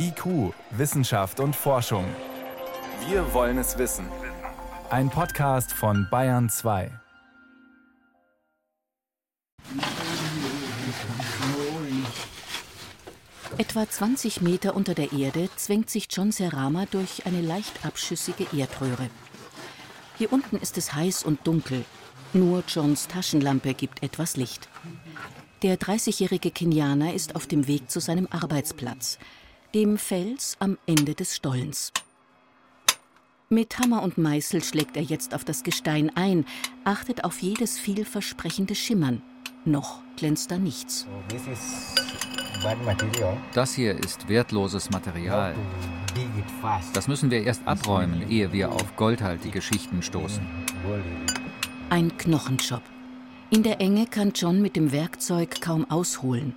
IQ, 0.00 0.54
Wissenschaft 0.70 1.40
und 1.40 1.56
Forschung. 1.56 2.04
Wir 3.08 3.34
wollen 3.34 3.58
es 3.58 3.78
wissen. 3.78 4.06
Ein 4.90 5.10
Podcast 5.10 5.72
von 5.72 6.06
Bayern 6.08 6.48
2. 6.48 6.90
Etwa 13.56 13.90
20 13.90 14.40
Meter 14.40 14.76
unter 14.76 14.94
der 14.94 15.12
Erde 15.12 15.48
zwängt 15.56 15.90
sich 15.90 16.06
John 16.08 16.30
Serama 16.30 16.86
durch 16.86 17.26
eine 17.26 17.40
leicht 17.40 17.84
abschüssige 17.84 18.46
Erdröhre. 18.56 19.10
Hier 20.16 20.32
unten 20.32 20.58
ist 20.58 20.78
es 20.78 20.94
heiß 20.94 21.24
und 21.24 21.44
dunkel. 21.44 21.84
Nur 22.32 22.62
Johns 22.68 23.08
Taschenlampe 23.08 23.74
gibt 23.74 24.04
etwas 24.04 24.36
Licht. 24.36 24.68
Der 25.62 25.76
30-jährige 25.76 26.52
Kenianer 26.52 27.14
ist 27.14 27.34
auf 27.34 27.48
dem 27.48 27.66
Weg 27.66 27.90
zu 27.90 27.98
seinem 27.98 28.28
Arbeitsplatz, 28.30 29.18
dem 29.74 29.98
Fels 29.98 30.56
am 30.60 30.78
Ende 30.86 31.14
des 31.14 31.36
Stollens. 31.36 31.92
Mit 33.50 33.78
Hammer 33.78 34.02
und 34.02 34.18
Meißel 34.18 34.62
schlägt 34.62 34.96
er 34.96 35.02
jetzt 35.02 35.34
auf 35.34 35.44
das 35.44 35.62
Gestein 35.62 36.10
ein, 36.14 36.46
achtet 36.84 37.24
auf 37.24 37.40
jedes 37.40 37.78
vielversprechende 37.78 38.74
Schimmern. 38.74 39.22
Noch 39.64 40.00
glänzt 40.16 40.50
da 40.50 40.58
nichts. 40.58 41.06
Das 43.54 43.74
hier 43.74 43.96
ist 43.98 44.28
wertloses 44.28 44.90
Material. 44.90 45.54
Das 46.94 47.06
müssen 47.06 47.30
wir 47.30 47.42
erst 47.42 47.66
abräumen, 47.66 48.28
ehe 48.30 48.52
wir 48.52 48.72
auf 48.72 48.96
goldhaltige 48.96 49.60
Schichten 49.60 50.02
stoßen. 50.02 50.46
Ein 51.90 52.16
Knochenjob. 52.16 52.82
In 53.50 53.62
der 53.62 53.80
Enge 53.80 54.06
kann 54.06 54.32
John 54.34 54.60
mit 54.60 54.76
dem 54.76 54.92
Werkzeug 54.92 55.60
kaum 55.60 55.90
ausholen. 55.90 56.54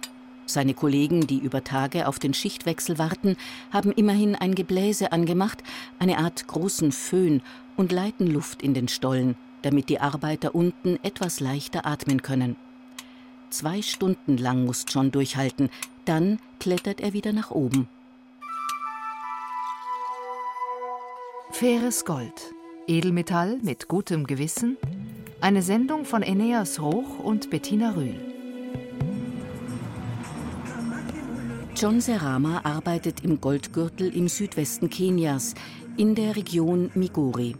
Seine 0.53 0.73
Kollegen, 0.73 1.27
die 1.27 1.39
über 1.39 1.63
Tage 1.63 2.07
auf 2.07 2.19
den 2.19 2.33
Schichtwechsel 2.33 2.97
warten, 2.97 3.37
haben 3.71 3.91
immerhin 3.91 4.35
ein 4.35 4.53
Gebläse 4.53 5.11
angemacht, 5.11 5.63
eine 5.99 6.17
Art 6.17 6.47
großen 6.47 6.91
Föhn, 6.91 7.41
und 7.77 7.91
leiten 7.91 8.27
Luft 8.27 8.61
in 8.61 8.73
den 8.73 8.87
Stollen, 8.87 9.35
damit 9.61 9.89
die 9.89 9.99
Arbeiter 9.99 10.53
unten 10.53 10.99
etwas 11.03 11.39
leichter 11.39 11.85
atmen 11.85 12.21
können. 12.21 12.55
Zwei 13.49 13.81
Stunden 13.81 14.37
lang 14.37 14.65
muss 14.65 14.85
John 14.87 15.11
durchhalten, 15.11 15.69
dann 16.05 16.39
klettert 16.59 17.01
er 17.01 17.13
wieder 17.13 17.33
nach 17.33 17.51
oben. 17.51 17.87
Faires 21.51 22.05
Gold. 22.05 22.53
Edelmetall 22.87 23.59
mit 23.61 23.87
gutem 23.87 24.25
Gewissen. 24.27 24.77
Eine 25.39 25.61
Sendung 25.61 26.05
von 26.05 26.23
Eneas 26.23 26.81
Roch 26.81 27.19
und 27.19 27.49
Bettina 27.49 27.91
Rühl. 27.91 28.30
John 31.81 31.99
Serama 31.99 32.61
arbeitet 32.63 33.23
im 33.23 33.41
Goldgürtel 33.41 34.15
im 34.15 34.27
Südwesten 34.27 34.91
Kenias, 34.91 35.55
in 35.97 36.13
der 36.13 36.35
Region 36.35 36.91
Migori. 36.93 37.55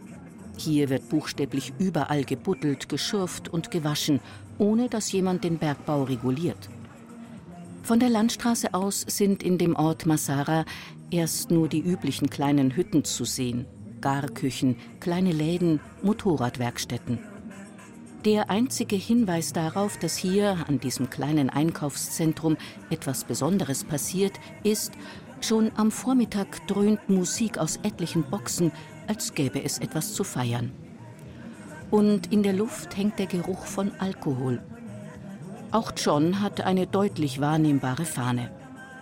Hier 0.56 0.90
wird 0.90 1.08
buchstäblich 1.08 1.72
überall 1.80 2.22
gebuddelt, 2.22 2.88
geschürft 2.88 3.48
und 3.48 3.72
gewaschen, 3.72 4.20
ohne 4.58 4.88
dass 4.88 5.10
jemand 5.10 5.42
den 5.42 5.58
Bergbau 5.58 6.04
reguliert. 6.04 6.70
Von 7.82 7.98
der 7.98 8.10
Landstraße 8.10 8.74
aus 8.74 9.04
sind 9.08 9.42
in 9.42 9.58
dem 9.58 9.74
Ort 9.74 10.06
Masara 10.06 10.66
erst 11.10 11.50
nur 11.50 11.66
die 11.66 11.80
üblichen 11.80 12.30
kleinen 12.30 12.76
Hütten 12.76 13.02
zu 13.02 13.24
sehen. 13.24 13.66
Garküchen, 14.00 14.76
kleine 15.00 15.32
Läden, 15.32 15.80
Motorradwerkstätten. 16.04 17.31
Der 18.24 18.50
einzige 18.50 18.94
Hinweis 18.94 19.52
darauf, 19.52 19.98
dass 19.98 20.16
hier 20.16 20.56
an 20.68 20.78
diesem 20.78 21.10
kleinen 21.10 21.50
Einkaufszentrum 21.50 22.56
etwas 22.88 23.24
Besonderes 23.24 23.82
passiert, 23.82 24.38
ist, 24.62 24.92
schon 25.40 25.72
am 25.74 25.90
Vormittag 25.90 26.64
dröhnt 26.68 27.08
Musik 27.08 27.58
aus 27.58 27.80
etlichen 27.82 28.22
Boxen, 28.22 28.70
als 29.08 29.34
gäbe 29.34 29.64
es 29.64 29.78
etwas 29.78 30.14
zu 30.14 30.22
feiern. 30.22 30.70
Und 31.90 32.32
in 32.32 32.44
der 32.44 32.52
Luft 32.52 32.96
hängt 32.96 33.18
der 33.18 33.26
Geruch 33.26 33.66
von 33.66 33.90
Alkohol. 33.98 34.62
Auch 35.72 35.90
John 35.96 36.40
hat 36.40 36.60
eine 36.60 36.86
deutlich 36.86 37.40
wahrnehmbare 37.40 38.04
Fahne. 38.04 38.52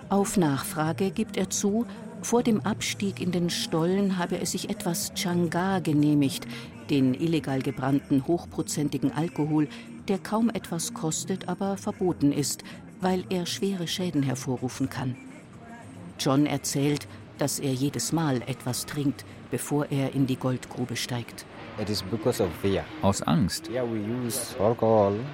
Auf 0.08 0.38
Nachfrage 0.38 1.10
gibt 1.10 1.36
er 1.36 1.50
zu, 1.50 1.84
vor 2.22 2.42
dem 2.42 2.60
Abstieg 2.60 3.20
in 3.20 3.32
den 3.32 3.50
Stollen 3.50 4.18
habe 4.18 4.38
er 4.38 4.46
sich 4.46 4.70
etwas 4.70 5.12
Changa 5.14 5.78
genehmigt, 5.78 6.46
den 6.90 7.14
illegal 7.14 7.62
gebrannten 7.62 8.26
hochprozentigen 8.26 9.12
Alkohol, 9.12 9.68
der 10.08 10.18
kaum 10.18 10.50
etwas 10.50 10.92
kostet, 10.92 11.48
aber 11.48 11.76
verboten 11.76 12.32
ist, 12.32 12.62
weil 13.00 13.24
er 13.30 13.46
schwere 13.46 13.86
Schäden 13.86 14.22
hervorrufen 14.22 14.90
kann. 14.90 15.16
John 16.18 16.46
erzählt, 16.46 17.06
dass 17.38 17.58
er 17.58 17.72
jedes 17.72 18.12
Mal 18.12 18.42
etwas 18.46 18.84
trinkt, 18.86 19.24
bevor 19.50 19.86
er 19.90 20.14
in 20.14 20.26
die 20.26 20.36
Goldgrube 20.36 20.96
steigt. 20.96 21.46
Aus 23.00 23.22
Angst. 23.22 23.70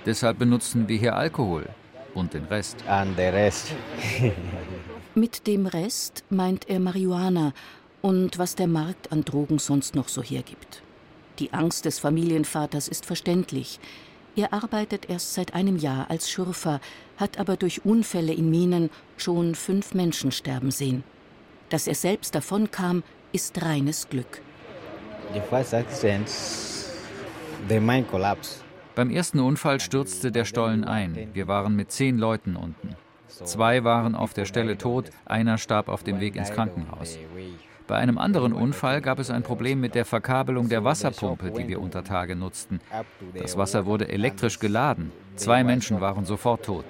Deshalb 0.04 0.38
benutzen 0.38 0.86
wir 0.86 0.96
hier 0.96 1.16
Alkohol 1.16 1.66
und 2.14 2.34
den 2.34 2.44
Rest. 2.44 2.84
Mit 5.18 5.46
dem 5.46 5.66
Rest 5.66 6.24
meint 6.28 6.68
er 6.68 6.78
Marihuana 6.78 7.54
und 8.02 8.38
was 8.38 8.54
der 8.54 8.66
Markt 8.66 9.12
an 9.12 9.24
Drogen 9.24 9.58
sonst 9.58 9.94
noch 9.94 10.08
so 10.08 10.22
hergibt. 10.22 10.82
Die 11.38 11.54
Angst 11.54 11.86
des 11.86 11.98
Familienvaters 11.98 12.86
ist 12.86 13.06
verständlich. 13.06 13.80
Er 14.36 14.52
arbeitet 14.52 15.08
erst 15.08 15.32
seit 15.32 15.54
einem 15.54 15.78
Jahr 15.78 16.10
als 16.10 16.28
Schürfer, 16.28 16.82
hat 17.16 17.38
aber 17.38 17.56
durch 17.56 17.86
Unfälle 17.86 18.34
in 18.34 18.50
Minen 18.50 18.90
schon 19.16 19.54
fünf 19.54 19.94
Menschen 19.94 20.32
sterben 20.32 20.70
sehen. 20.70 21.02
Dass 21.70 21.86
er 21.86 21.94
selbst 21.94 22.34
davonkam, 22.34 23.02
ist 23.32 23.62
reines 23.62 24.10
Glück. 24.10 24.42
Beim 28.94 29.10
ersten 29.10 29.40
Unfall 29.40 29.80
stürzte 29.80 30.30
der 30.30 30.44
Stollen 30.44 30.84
ein. 30.84 31.30
Wir 31.32 31.48
waren 31.48 31.74
mit 31.74 31.90
zehn 31.90 32.18
Leuten 32.18 32.54
unten. 32.54 32.96
Zwei 33.28 33.84
waren 33.84 34.14
auf 34.14 34.34
der 34.34 34.44
Stelle 34.44 34.78
tot, 34.78 35.10
einer 35.24 35.58
starb 35.58 35.88
auf 35.88 36.02
dem 36.02 36.20
Weg 36.20 36.36
ins 36.36 36.50
Krankenhaus. 36.50 37.18
Bei 37.86 37.96
einem 37.96 38.18
anderen 38.18 38.52
Unfall 38.52 39.00
gab 39.00 39.20
es 39.20 39.30
ein 39.30 39.44
Problem 39.44 39.80
mit 39.80 39.94
der 39.94 40.04
Verkabelung 40.04 40.68
der 40.68 40.82
Wasserpumpe, 40.82 41.52
die 41.52 41.68
wir 41.68 41.80
unter 41.80 42.02
Tage 42.02 42.34
nutzten. 42.34 42.80
Das 43.34 43.56
Wasser 43.56 43.86
wurde 43.86 44.08
elektrisch 44.08 44.58
geladen. 44.58 45.12
Zwei 45.36 45.62
Menschen 45.62 46.00
waren 46.00 46.24
sofort 46.24 46.64
tot. 46.64 46.84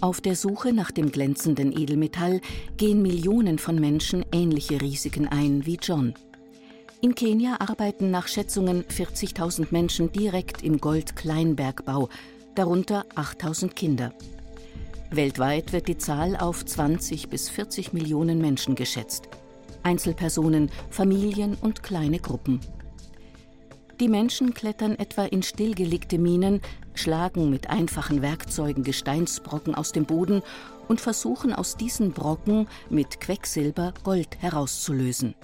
Auf 0.00 0.20
der 0.20 0.36
Suche 0.36 0.72
nach 0.72 0.90
dem 0.90 1.10
glänzenden 1.12 1.72
Edelmetall 1.72 2.40
gehen 2.76 3.00
Millionen 3.00 3.58
von 3.58 3.76
Menschen 3.76 4.24
ähnliche 4.32 4.80
Risiken 4.80 5.28
ein 5.28 5.64
wie 5.64 5.78
John. 5.80 6.14
In 7.04 7.14
Kenia 7.14 7.60
arbeiten 7.60 8.10
nach 8.10 8.28
Schätzungen 8.28 8.82
40.000 8.84 9.66
Menschen 9.72 10.10
direkt 10.10 10.62
im 10.62 10.78
Gold-Kleinbergbau, 10.78 12.08
darunter 12.54 13.04
8.000 13.14 13.74
Kinder. 13.74 14.14
Weltweit 15.10 15.74
wird 15.74 15.86
die 15.86 15.98
Zahl 15.98 16.34
auf 16.34 16.64
20 16.64 17.28
bis 17.28 17.50
40 17.50 17.92
Millionen 17.92 18.40
Menschen 18.40 18.74
geschätzt. 18.74 19.28
Einzelpersonen, 19.82 20.70
Familien 20.88 21.58
und 21.60 21.82
kleine 21.82 22.20
Gruppen. 22.20 22.60
Die 24.00 24.08
Menschen 24.08 24.54
klettern 24.54 24.98
etwa 24.98 25.26
in 25.26 25.42
stillgelegte 25.42 26.16
Minen, 26.16 26.62
schlagen 26.94 27.50
mit 27.50 27.68
einfachen 27.68 28.22
Werkzeugen 28.22 28.82
Gesteinsbrocken 28.82 29.74
aus 29.74 29.92
dem 29.92 30.06
Boden 30.06 30.40
und 30.88 31.02
versuchen 31.02 31.52
aus 31.52 31.76
diesen 31.76 32.12
Brocken 32.12 32.66
mit 32.88 33.20
Quecksilber 33.20 33.92
Gold 34.04 34.40
herauszulösen. 34.40 35.34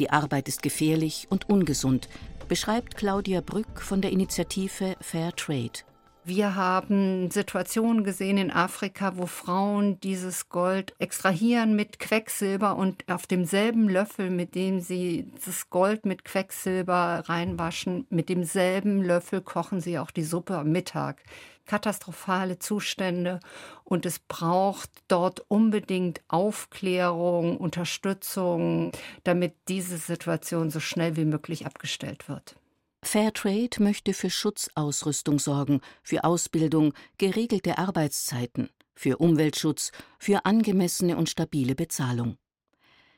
Die 0.00 0.08
Arbeit 0.08 0.48
ist 0.48 0.62
gefährlich 0.62 1.26
und 1.28 1.50
ungesund, 1.50 2.08
beschreibt 2.48 2.96
Claudia 2.96 3.42
Brück 3.42 3.82
von 3.82 4.00
der 4.00 4.10
Initiative 4.10 4.96
Fair 4.98 5.36
Trade. 5.36 5.84
Wir 6.24 6.54
haben 6.54 7.30
Situationen 7.30 8.02
gesehen 8.02 8.38
in 8.38 8.50
Afrika, 8.50 9.18
wo 9.18 9.26
Frauen 9.26 10.00
dieses 10.00 10.48
Gold 10.48 10.94
extrahieren 10.98 11.76
mit 11.76 11.98
Quecksilber 11.98 12.76
und 12.76 13.04
auf 13.10 13.26
demselben 13.26 13.90
Löffel, 13.90 14.30
mit 14.30 14.54
dem 14.54 14.80
sie 14.80 15.30
das 15.44 15.68
Gold 15.68 16.06
mit 16.06 16.24
Quecksilber 16.24 17.24
reinwaschen, 17.26 18.06
mit 18.08 18.30
demselben 18.30 19.02
Löffel 19.02 19.42
kochen 19.42 19.82
sie 19.82 19.98
auch 19.98 20.10
die 20.10 20.24
Suppe 20.24 20.56
am 20.56 20.72
Mittag. 20.72 21.22
Katastrophale 21.66 22.58
Zustände 22.58 23.40
und 23.84 24.06
es 24.06 24.18
braucht 24.18 24.90
dort 25.08 25.44
unbedingt 25.48 26.20
Aufklärung, 26.28 27.56
Unterstützung, 27.56 28.92
damit 29.24 29.54
diese 29.68 29.98
Situation 29.98 30.70
so 30.70 30.80
schnell 30.80 31.16
wie 31.16 31.24
möglich 31.24 31.66
abgestellt 31.66 32.28
wird. 32.28 32.56
Fairtrade 33.02 33.82
möchte 33.82 34.12
für 34.12 34.30
Schutzausrüstung 34.30 35.38
sorgen, 35.38 35.80
für 36.02 36.24
Ausbildung, 36.24 36.92
geregelte 37.18 37.78
Arbeitszeiten, 37.78 38.68
für 38.94 39.16
Umweltschutz, 39.16 39.90
für 40.18 40.44
angemessene 40.44 41.16
und 41.16 41.28
stabile 41.30 41.74
Bezahlung. 41.74 42.36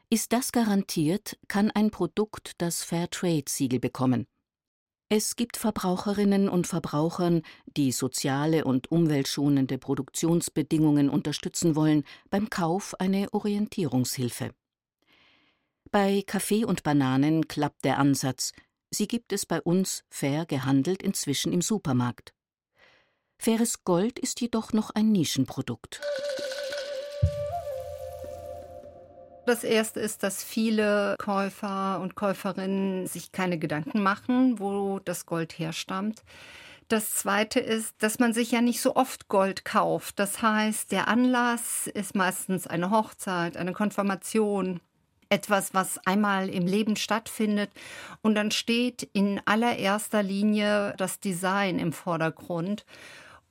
Ist 0.09 0.33
das 0.33 0.53
garantiert, 0.53 1.38
kann 1.49 1.71
ein 1.71 1.91
Produkt 1.91 2.53
das 2.59 2.85
Fairtrade-Siegel 2.85 3.81
bekommen. 3.81 4.27
Es 5.14 5.37
gibt 5.37 5.59
Verbraucherinnen 5.59 6.49
und 6.49 6.67
Verbrauchern, 6.67 7.43
die 7.76 7.93
soziale 7.93 8.64
und 8.64 8.91
umweltschonende 8.91 9.76
Produktionsbedingungen 9.76 11.11
unterstützen 11.11 11.76
wollen, 11.76 12.05
beim 12.31 12.49
Kauf 12.49 12.99
eine 12.99 13.31
Orientierungshilfe. 13.35 14.53
Bei 15.91 16.25
Kaffee 16.26 16.64
und 16.64 16.82
Bananen 16.82 17.47
klappt 17.47 17.85
der 17.85 17.99
Ansatz. 17.99 18.53
Sie 18.91 19.06
gibt 19.06 19.35
es 19.35 19.44
bei 19.44 19.61
uns 19.61 20.03
fair 20.09 20.47
gehandelt 20.47 21.03
inzwischen 21.03 21.53
im 21.53 21.61
Supermarkt. 21.61 22.32
Faires 23.37 23.85
Gold 23.85 24.19
ist 24.19 24.41
jedoch 24.41 24.73
noch 24.73 24.88
ein 24.94 25.12
Nischenprodukt. 25.12 26.00
Das 29.44 29.65
erste 29.65 29.99
ist, 29.99 30.23
dass 30.23 30.44
viele 30.44 31.17
Käufer 31.19 32.00
und 32.00 32.15
Käuferinnen 32.15 33.06
sich 33.09 33.33
keine 33.33 33.59
Gedanken 33.59 34.03
machen, 34.03 34.61
wo 34.61 35.00
das 35.00 35.27
Gold 35.27 35.59
herstammt. 35.59 36.23
Das 36.87 37.15
zweite 37.15 37.59
ist, 37.59 37.94
dass 37.99 38.19
man 38.19 38.35
sich 38.35 38.53
ja 38.53 38.61
nicht 38.61 38.81
so 38.81 38.94
oft 38.94 39.29
Gold 39.29 39.65
kauft. 39.65 40.19
Das 40.19 40.43
heißt, 40.43 40.93
der 40.93 41.09
Anlass 41.09 41.87
ist 41.89 42.15
meistens 42.15 42.67
eine 42.67 42.91
Hochzeit, 42.91 43.56
eine 43.56 43.73
Konfirmation, 43.73 44.81
etwas, 45.29 45.75
was 45.75 45.99
einmal 46.06 46.49
im 46.49 46.67
Leben 46.67 46.95
stattfindet. 46.95 47.71
Und 48.21 48.35
dann 48.35 48.50
steht 48.50 49.09
in 49.12 49.41
allererster 49.45 50.23
Linie 50.23 50.95
das 50.99 51.19
Design 51.19 51.79
im 51.79 51.93
Vordergrund. 51.93 52.85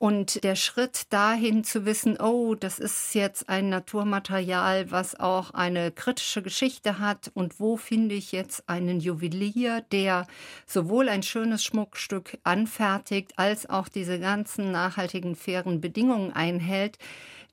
Und 0.02 0.42
der 0.42 0.56
Schritt 0.56 1.12
dahin 1.12 1.62
zu 1.62 1.86
wissen, 1.86 2.20
oh, 2.20 2.56
das 2.56 2.80
ist 2.80 3.14
jetzt 3.14 3.48
ein 3.48 3.68
Naturmaterial, 3.68 4.90
was 4.90 5.14
auch 5.20 5.52
eine 5.52 5.92
kritische 5.92 6.42
Geschichte 6.42 6.98
hat. 6.98 7.30
Und 7.34 7.60
wo 7.60 7.76
finde 7.76 8.16
ich 8.16 8.32
jetzt 8.32 8.68
einen 8.68 8.98
Juwelier, 8.98 9.84
der 9.92 10.26
sowohl 10.66 11.08
ein 11.08 11.22
schönes 11.22 11.62
Schmuckstück 11.62 12.36
anfertigt, 12.42 13.34
als 13.36 13.70
auch 13.70 13.86
diese 13.86 14.18
ganzen 14.18 14.72
nachhaltigen, 14.72 15.36
fairen 15.36 15.80
Bedingungen 15.80 16.32
einhält. 16.32 16.98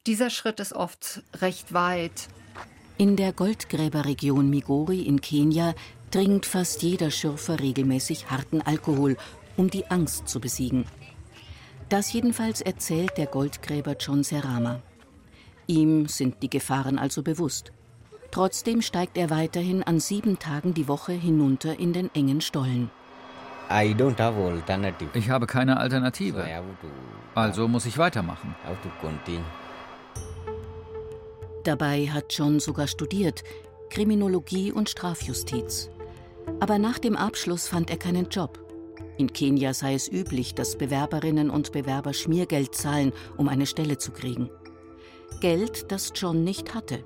Dieser 0.07 0.31
Schritt 0.31 0.59
ist 0.59 0.73
oft 0.73 1.21
recht 1.41 1.71
weit. 1.71 2.29
In 2.97 3.15
der 3.15 3.31
Goldgräberregion 3.31 4.49
Migori 4.49 5.03
in 5.03 5.21
Kenia 5.21 5.75
trinkt 6.09 6.47
fast 6.47 6.81
jeder 6.81 7.11
Schürfer 7.11 7.59
regelmäßig 7.59 8.31
harten 8.31 8.63
Alkohol, 8.63 9.17
um 9.55 9.69
die 9.69 9.85
Angst 9.91 10.27
zu 10.27 10.39
besiegen. 10.39 10.85
Das 11.89 12.13
jedenfalls 12.13 12.61
erzählt 12.61 13.17
der 13.17 13.25
Goldgräber 13.25 13.95
John 13.99 14.23
Serama. 14.23 14.81
Ihm 15.65 16.07
sind 16.07 16.43
die 16.43 16.49
Gefahren 16.49 16.99
also 16.99 17.23
bewusst. 17.23 17.71
Trotzdem 18.31 18.83
steigt 18.83 19.17
er 19.17 19.31
weiterhin 19.31 19.81
an 19.81 19.99
sieben 19.99 20.37
Tagen 20.37 20.75
die 20.75 20.87
Woche 20.87 21.13
hinunter 21.13 21.79
in 21.79 21.93
den 21.93 22.13
engen 22.13 22.41
Stollen. 22.41 22.91
Ich 25.13 25.29
habe 25.29 25.47
keine 25.47 25.77
Alternative. 25.77 26.47
Also 27.33 27.67
muss 27.67 27.85
ich 27.85 27.97
weitermachen. 27.97 28.55
Dabei 31.63 32.07
hat 32.07 32.33
John 32.33 32.59
sogar 32.59 32.87
studiert, 32.87 33.43
Kriminologie 33.89 34.71
und 34.71 34.89
Strafjustiz. 34.89 35.89
Aber 36.59 36.77
nach 36.77 36.99
dem 36.99 37.15
Abschluss 37.15 37.67
fand 37.67 37.89
er 37.89 37.97
keinen 37.97 38.29
Job. 38.29 38.59
In 39.19 39.33
Kenia 39.33 39.73
sei 39.73 39.95
es 39.95 40.09
üblich, 40.09 40.55
dass 40.55 40.77
Bewerberinnen 40.77 41.49
und 41.49 41.73
Bewerber 41.73 42.13
Schmiergeld 42.13 42.73
zahlen, 42.73 43.11
um 43.35 43.49
eine 43.49 43.65
Stelle 43.65 43.97
zu 43.97 44.11
kriegen. 44.11 44.49
Geld, 45.41 45.91
das 45.91 46.13
John 46.15 46.45
nicht 46.45 46.73
hatte. 46.73 47.03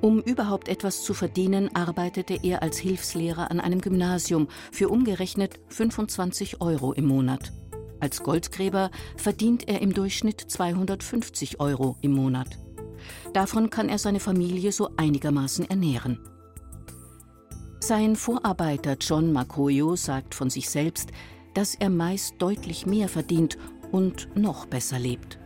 Um 0.00 0.22
überhaupt 0.22 0.68
etwas 0.68 1.02
zu 1.02 1.14
verdienen, 1.14 1.74
arbeitete 1.74 2.38
er 2.44 2.62
als 2.62 2.78
Hilfslehrer 2.78 3.50
an 3.50 3.58
einem 3.58 3.80
Gymnasium 3.80 4.46
für 4.70 4.90
umgerechnet 4.90 5.58
25 5.70 6.60
Euro 6.60 6.92
im 6.92 7.06
Monat. 7.06 7.52
Als 7.98 8.22
Goldgräber 8.22 8.92
verdient 9.16 9.66
er 9.66 9.82
im 9.82 9.92
Durchschnitt 9.92 10.40
250 10.40 11.58
Euro 11.58 11.96
im 12.00 12.12
Monat. 12.12 12.60
Davon 13.32 13.70
kann 13.70 13.88
er 13.88 13.98
seine 13.98 14.20
Familie 14.20 14.70
so 14.70 14.90
einigermaßen 14.96 15.68
ernähren. 15.68 16.20
Sein 17.80 18.16
Vorarbeiter 18.16 18.96
John 19.00 19.32
Makoyo 19.32 19.94
sagt 19.94 20.34
von 20.34 20.50
sich 20.50 20.68
selbst, 20.68 21.10
dass 21.54 21.76
er 21.76 21.90
meist 21.90 22.34
deutlich 22.38 22.86
mehr 22.86 23.08
verdient 23.08 23.56
und 23.92 24.28
noch 24.36 24.66
besser 24.66 24.98
lebt. 24.98 25.38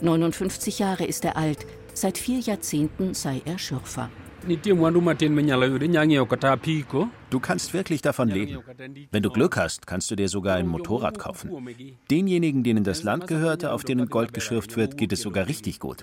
59 0.00 0.78
Jahre 0.78 1.04
ist 1.04 1.24
er 1.24 1.36
alt, 1.36 1.66
seit 1.94 2.16
vier 2.16 2.38
Jahrzehnten 2.38 3.14
sei 3.14 3.42
er 3.44 3.58
Schürfer. 3.58 4.08
Du 7.30 7.40
kannst 7.40 7.72
wirklich 7.72 8.02
davon 8.02 8.28
leben. 8.28 8.58
Wenn 9.10 9.22
du 9.22 9.30
Glück 9.30 9.56
hast, 9.56 9.86
kannst 9.86 10.10
du 10.10 10.16
dir 10.16 10.28
sogar 10.28 10.56
ein 10.56 10.66
Motorrad 10.66 11.18
kaufen. 11.18 11.50
Denjenigen, 12.10 12.62
denen 12.62 12.84
das 12.84 13.02
Land 13.02 13.26
gehörte, 13.26 13.72
auf 13.72 13.84
denen 13.84 14.08
Gold 14.08 14.34
geschürft 14.34 14.76
wird, 14.76 14.96
geht 14.96 15.12
es 15.12 15.22
sogar 15.22 15.46
richtig 15.46 15.80
gut. 15.80 16.02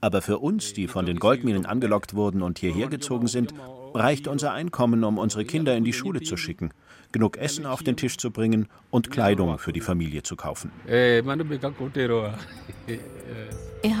Aber 0.00 0.22
für 0.22 0.38
uns, 0.38 0.72
die 0.72 0.88
von 0.88 1.06
den 1.06 1.18
Goldminen 1.18 1.66
angelockt 1.66 2.14
wurden 2.14 2.42
und 2.42 2.58
hierher 2.58 2.88
gezogen 2.88 3.26
sind, 3.26 3.52
reicht 3.94 4.26
unser 4.26 4.52
Einkommen, 4.52 5.04
um 5.04 5.18
unsere 5.18 5.44
Kinder 5.44 5.76
in 5.76 5.84
die 5.84 5.92
Schule 5.92 6.22
zu 6.22 6.36
schicken, 6.36 6.70
genug 7.12 7.36
Essen 7.36 7.66
auf 7.66 7.82
den 7.82 7.96
Tisch 7.96 8.16
zu 8.16 8.30
bringen 8.30 8.68
und 8.90 9.10
Kleidung 9.10 9.58
für 9.58 9.72
die 9.72 9.80
Familie 9.80 10.22
zu 10.22 10.36
kaufen. 10.36 10.70
Er 10.86 11.22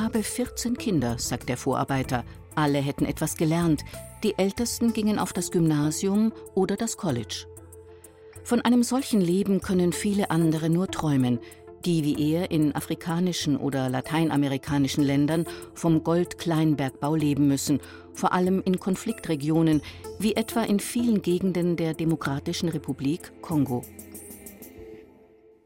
habe 0.02 0.22
14 0.22 0.76
Kinder, 0.76 1.18
sagt 1.18 1.48
der 1.48 1.56
Vorarbeiter. 1.56 2.24
Alle 2.54 2.78
hätten 2.78 3.04
etwas 3.06 3.36
gelernt. 3.36 3.82
Die 4.22 4.36
Ältesten 4.36 4.92
gingen 4.92 5.18
auf 5.18 5.32
das 5.32 5.50
Gymnasium 5.50 6.32
oder 6.54 6.76
das 6.76 6.96
College. 6.96 7.46
Von 8.42 8.60
einem 8.62 8.82
solchen 8.82 9.20
Leben 9.20 9.60
können 9.60 9.92
viele 9.92 10.30
andere 10.30 10.70
nur 10.70 10.88
träumen, 10.88 11.38
die 11.84 12.04
wie 12.04 12.32
er 12.32 12.50
in 12.50 12.74
afrikanischen 12.74 13.56
oder 13.56 13.88
lateinamerikanischen 13.88 15.04
Ländern 15.04 15.46
vom 15.74 16.04
Goldkleinbergbau 16.04 17.14
leben 17.14 17.48
müssen, 17.48 17.80
vor 18.14 18.32
allem 18.32 18.62
in 18.64 18.78
Konfliktregionen, 18.78 19.82
wie 20.18 20.34
etwa 20.34 20.62
in 20.62 20.80
vielen 20.80 21.22
Gegenden 21.22 21.76
der 21.76 21.94
Demokratischen 21.94 22.68
Republik 22.68 23.32
Kongo. 23.42 23.84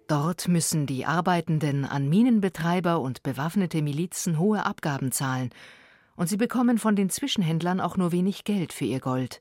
Dort 0.06 0.48
müssen 0.48 0.86
die 0.86 1.06
Arbeitenden 1.06 1.84
an 1.84 2.08
Minenbetreiber 2.08 3.00
und 3.00 3.22
bewaffnete 3.22 3.80
Milizen 3.80 4.38
hohe 4.38 4.66
Abgaben 4.66 5.12
zahlen, 5.12 5.50
und 6.16 6.28
sie 6.28 6.36
bekommen 6.36 6.78
von 6.78 6.94
den 6.94 7.10
Zwischenhändlern 7.10 7.80
auch 7.80 7.96
nur 7.96 8.12
wenig 8.12 8.44
Geld 8.44 8.72
für 8.72 8.84
ihr 8.84 9.00
Gold. 9.00 9.40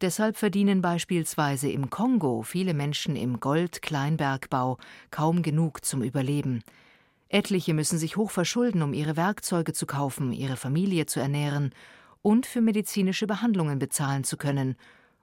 Deshalb 0.00 0.36
verdienen 0.36 0.82
beispielsweise 0.82 1.70
im 1.70 1.90
Kongo 1.90 2.42
viele 2.42 2.74
Menschen 2.74 3.14
im 3.14 3.38
Gold-Kleinbergbau 3.38 4.78
kaum 5.10 5.42
genug 5.42 5.84
zum 5.84 6.02
Überleben. 6.02 6.64
Etliche 7.28 7.72
müssen 7.72 7.98
sich 7.98 8.16
hoch 8.16 8.30
verschulden, 8.30 8.82
um 8.82 8.94
ihre 8.94 9.16
Werkzeuge 9.16 9.72
zu 9.72 9.86
kaufen, 9.86 10.32
ihre 10.32 10.56
Familie 10.56 11.06
zu 11.06 11.20
ernähren 11.20 11.72
und 12.22 12.46
für 12.46 12.60
medizinische 12.60 13.26
Behandlungen 13.26 13.78
bezahlen 13.78 14.24
zu 14.24 14.36
können. 14.36 14.76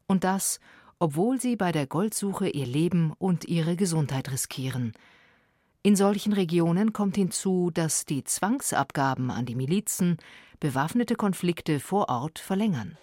Und 0.07 0.23
das, 0.23 0.59
obwohl 0.99 1.39
sie 1.39 1.55
bei 1.55 1.71
der 1.71 1.87
Goldsuche 1.87 2.49
ihr 2.49 2.65
Leben 2.67 3.13
und 3.17 3.45
ihre 3.45 3.75
Gesundheit 3.75 4.31
riskieren. 4.31 4.93
In 5.81 5.95
solchen 5.95 6.33
Regionen 6.33 6.91
kommt 6.91 7.15
hinzu, 7.15 7.71
dass 7.73 8.05
die 8.05 8.25
Zwangsabgaben 8.25 9.31
an 9.31 9.45
die 9.45 9.55
Milizen 9.55 10.17
bewaffnete 10.59 11.15
Konflikte 11.15 11.79
vor 11.79 12.09
Ort 12.09 12.37
verlängern. 12.37 12.97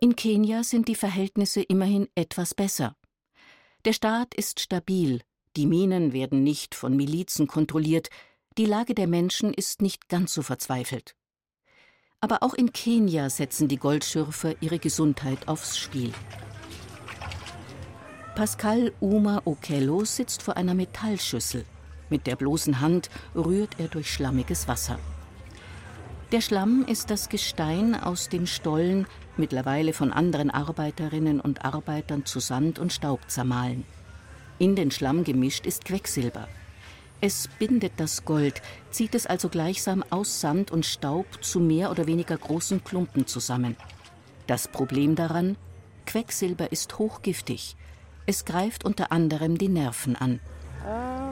In 0.00 0.16
Kenia 0.16 0.62
sind 0.62 0.88
die 0.88 0.94
Verhältnisse 0.94 1.60
immerhin 1.60 2.08
etwas 2.14 2.54
besser. 2.54 2.96
Der 3.84 3.92
Staat 3.92 4.34
ist 4.34 4.60
stabil, 4.60 5.20
die 5.56 5.66
Minen 5.66 6.12
werden 6.12 6.42
nicht 6.42 6.74
von 6.74 6.96
Milizen 6.96 7.46
kontrolliert, 7.46 8.08
die 8.58 8.66
Lage 8.66 8.92
der 8.94 9.06
Menschen 9.06 9.54
ist 9.54 9.82
nicht 9.82 10.08
ganz 10.08 10.34
so 10.34 10.42
verzweifelt. 10.42 11.14
Aber 12.20 12.42
auch 12.42 12.54
in 12.54 12.72
Kenia 12.72 13.30
setzen 13.30 13.68
die 13.68 13.76
Goldschürfer 13.76 14.56
ihre 14.60 14.80
Gesundheit 14.80 15.46
aufs 15.46 15.78
Spiel. 15.78 16.12
Pascal 18.34 18.92
Uma 18.98 19.42
Okello 19.44 20.04
sitzt 20.04 20.42
vor 20.42 20.56
einer 20.56 20.74
Metallschüssel. 20.74 21.64
Mit 22.10 22.26
der 22.26 22.34
bloßen 22.34 22.80
Hand 22.80 23.10
rührt 23.36 23.78
er 23.78 23.86
durch 23.86 24.12
schlammiges 24.12 24.66
Wasser. 24.66 24.98
Der 26.32 26.40
Schlamm 26.40 26.84
ist 26.88 27.10
das 27.10 27.28
Gestein 27.28 27.94
aus 27.94 28.28
dem 28.28 28.46
Stollen, 28.46 29.06
mittlerweile 29.36 29.92
von 29.92 30.12
anderen 30.12 30.50
Arbeiterinnen 30.50 31.40
und 31.40 31.64
Arbeitern 31.64 32.26
zu 32.26 32.40
Sand 32.40 32.80
und 32.80 32.92
Staub 32.92 33.20
zermahlen. 33.30 33.84
In 34.58 34.74
den 34.74 34.90
Schlamm 34.90 35.22
gemischt 35.22 35.64
ist 35.64 35.84
Quecksilber. 35.84 36.48
Es 37.20 37.48
bindet 37.58 37.94
das 37.96 38.24
Gold, 38.24 38.62
zieht 38.90 39.14
es 39.16 39.26
also 39.26 39.48
gleichsam 39.48 40.04
aus 40.10 40.40
Sand 40.40 40.70
und 40.70 40.86
Staub 40.86 41.26
zu 41.42 41.58
mehr 41.58 41.90
oder 41.90 42.06
weniger 42.06 42.36
großen 42.36 42.84
Klumpen 42.84 43.26
zusammen. 43.26 43.76
Das 44.46 44.68
Problem 44.68 45.16
daran, 45.16 45.56
Quecksilber 46.06 46.70
ist 46.70 46.98
hochgiftig. 46.98 47.76
Es 48.26 48.44
greift 48.44 48.84
unter 48.84 49.10
anderem 49.10 49.58
die 49.58 49.68
Nerven 49.68 50.14
an. 50.14 50.38
Uh, 50.86 51.28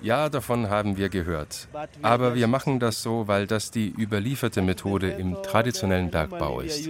Ja, 0.00 0.28
davon 0.28 0.70
haben 0.70 0.96
wir 0.96 1.08
gehört. 1.08 1.68
Aber 2.00 2.34
wir 2.36 2.46
machen 2.46 2.78
das 2.78 3.02
so, 3.02 3.26
weil 3.26 3.46
das 3.46 3.70
die 3.70 3.88
überlieferte 3.88 4.62
Methode 4.62 5.10
im 5.10 5.36
traditionellen 5.42 6.10
Bergbau 6.10 6.60
ist. 6.60 6.88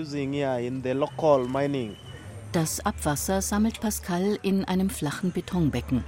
Das 2.53 2.85
Abwasser 2.85 3.41
sammelt 3.41 3.81
Pascal 3.81 4.39
in 4.43 4.65
einem 4.67 4.91
flachen 4.91 5.33
Betonbecken. 5.33 6.05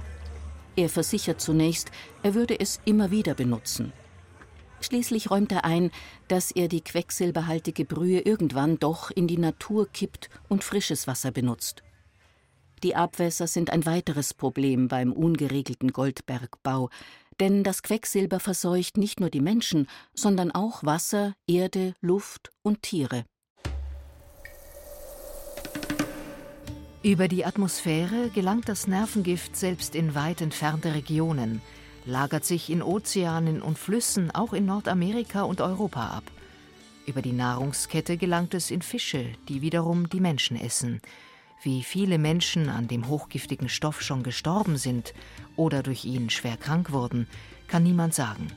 Er 0.75 0.89
versichert 0.89 1.39
zunächst, 1.39 1.91
er 2.21 2.33
würde 2.33 2.59
es 2.59 2.81
immer 2.85 3.11
wieder 3.11 3.33
benutzen. 3.33 3.93
Schließlich 4.81 5.31
räumt 5.31 5.51
er 5.51 5.63
ein, 5.63 5.89
dass 6.27 6.51
er 6.51 6.67
die 6.67 6.81
quecksilberhaltige 6.81 7.85
Brühe 7.85 8.19
irgendwann 8.19 8.77
doch 8.77 9.09
in 9.09 9.27
die 9.27 9.37
Natur 9.37 9.87
kippt 9.87 10.29
und 10.49 10.63
frisches 10.63 11.07
Wasser 11.07 11.31
benutzt. 11.31 11.81
Die 12.83 12.95
Abwässer 12.95 13.47
sind 13.47 13.71
ein 13.71 13.85
weiteres 13.85 14.33
Problem 14.33 14.87
beim 14.87 15.13
ungeregelten 15.13 15.91
Goldbergbau, 15.91 16.89
denn 17.39 17.63
das 17.63 17.83
Quecksilber 17.83 18.39
verseucht 18.39 18.97
nicht 18.97 19.19
nur 19.19 19.29
die 19.29 19.41
Menschen, 19.41 19.87
sondern 20.13 20.51
auch 20.51 20.83
Wasser, 20.83 21.33
Erde, 21.47 21.95
Luft 22.01 22.51
und 22.61 22.81
Tiere. 22.81 23.25
Über 27.05 27.27
die 27.27 27.45
Atmosphäre 27.45 28.31
gelangt 28.33 28.67
das 28.67 28.87
Nervengift 28.87 29.55
selbst 29.55 29.93
in 29.93 30.15
weit 30.15 30.41
entfernte 30.41 30.95
Regionen, 30.95 31.61
lagert 32.03 32.45
sich 32.45 32.71
in 32.71 32.81
Ozeanen 32.81 33.61
und 33.61 33.77
Flüssen 33.77 34.31
auch 34.31 34.53
in 34.53 34.65
Nordamerika 34.65 35.43
und 35.43 35.61
Europa 35.61 36.07
ab. 36.07 36.23
Über 37.05 37.21
die 37.21 37.31
Nahrungskette 37.31 38.17
gelangt 38.17 38.55
es 38.55 38.71
in 38.71 38.81
Fische, 38.81 39.27
die 39.47 39.61
wiederum 39.61 40.09
die 40.09 40.19
Menschen 40.19 40.59
essen. 40.59 40.99
Wie 41.61 41.83
viele 41.83 42.17
Menschen 42.17 42.69
an 42.69 42.87
dem 42.87 43.07
hochgiftigen 43.07 43.69
Stoff 43.69 44.01
schon 44.01 44.23
gestorben 44.23 44.75
sind 44.75 45.13
oder 45.55 45.83
durch 45.83 46.05
ihn 46.05 46.31
schwer 46.31 46.57
krank 46.57 46.91
wurden, 46.91 47.27
kann 47.67 47.83
niemand 47.83 48.15
sagen. 48.15 48.47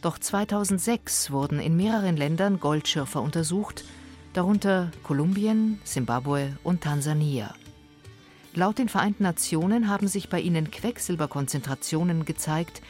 Doch 0.00 0.18
2006 0.18 1.32
wurden 1.32 1.60
in 1.60 1.76
mehreren 1.76 2.16
Ländern 2.16 2.60
Goldschürfer 2.60 3.20
untersucht, 3.20 3.84
darunter 4.38 4.92
Kolumbien, 5.02 5.80
Simbabwe 5.82 6.56
und 6.62 6.82
Tansania. 6.82 7.56
Laut 8.54 8.78
den 8.78 8.88
Vereinten 8.88 9.24
Nationen 9.24 9.88
haben 9.88 10.06
sich 10.06 10.28
bei 10.28 10.40
ihnen 10.40 10.70
Quecksilberkonzentrationen 10.70 12.24
gezeigt, 12.24 12.80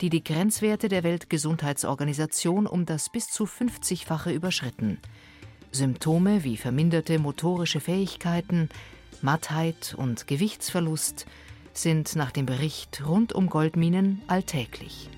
die 0.00 0.08
die 0.08 0.24
Grenzwerte 0.24 0.88
der 0.88 1.02
Weltgesundheitsorganisation 1.02 2.66
um 2.66 2.86
das 2.86 3.10
bis 3.10 3.26
zu 3.26 3.44
50-fache 3.44 4.32
überschritten. 4.32 4.98
Symptome 5.72 6.42
wie 6.42 6.56
verminderte 6.56 7.18
motorische 7.18 7.80
Fähigkeiten, 7.80 8.70
Mattheit 9.20 9.94
und 9.98 10.26
Gewichtsverlust 10.26 11.26
sind 11.74 12.16
nach 12.16 12.30
dem 12.30 12.46
Bericht 12.46 13.02
rund 13.06 13.34
um 13.34 13.50
Goldminen 13.50 14.22
alltäglich. 14.26 15.10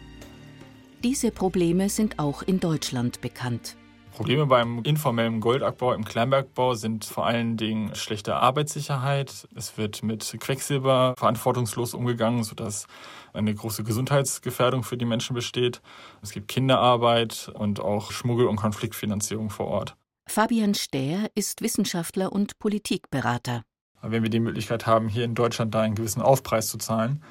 Diese 1.05 1.31
Probleme 1.31 1.91
sind 1.91 2.19
auch 2.19 2.43
in 2.43 2.59
Deutschland 2.59 3.21
bekannt. 3.21 3.77
Probleme 4.17 4.47
beim 4.47 4.83
informellen 4.83 5.41
Goldabbau 5.41 5.93
im 5.93 6.07
Kleinbergbau 6.07 6.73
sind 6.73 7.05
vor 7.05 7.27
allen 7.27 7.59
Dingen 7.59 7.95
schlechte 7.95 8.37
Arbeitssicherheit. 8.37 9.47
Es 9.55 9.77
wird 9.77 10.03
mit 10.03 10.39
Quecksilber 10.41 11.13
verantwortungslos 11.19 11.93
umgegangen, 11.93 12.43
sodass 12.43 12.87
eine 13.35 13.55
große 13.55 13.85
Gesundheitsgefährdung 13.85 14.85
für 14.85 14.97
die 14.97 15.05
Menschen 15.05 15.35
besteht. 15.35 15.83
Es 16.23 16.31
gibt 16.31 16.49
Kinderarbeit 16.49 17.53
und 17.53 17.81
auch 17.81 18.11
Schmuggel- 18.11 18.47
und 18.47 18.57
Konfliktfinanzierung 18.57 19.51
vor 19.51 19.67
Ort. 19.67 19.97
Fabian 20.27 20.73
Stähr 20.73 21.31
ist 21.35 21.61
Wissenschaftler 21.61 22.33
und 22.33 22.59
Politikberater. 22.59 23.65
Wenn 24.01 24.23
wir 24.23 24.31
die 24.31 24.41
Möglichkeit 24.41 24.87
haben, 24.87 25.11
hier 25.11 25.25
in 25.25 25.35
Deutschland 25.35 25.75
da 25.75 25.83
einen 25.83 25.95
gewissen 25.95 26.23
Aufpreis 26.23 26.69
zu 26.69 26.79
zahlen, 26.79 27.23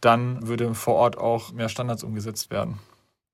dann 0.00 0.48
würde 0.48 0.74
vor 0.74 0.94
Ort 0.94 1.16
auch 1.16 1.52
mehr 1.52 1.68
Standards 1.68 2.02
umgesetzt 2.02 2.50
werden. 2.50 2.80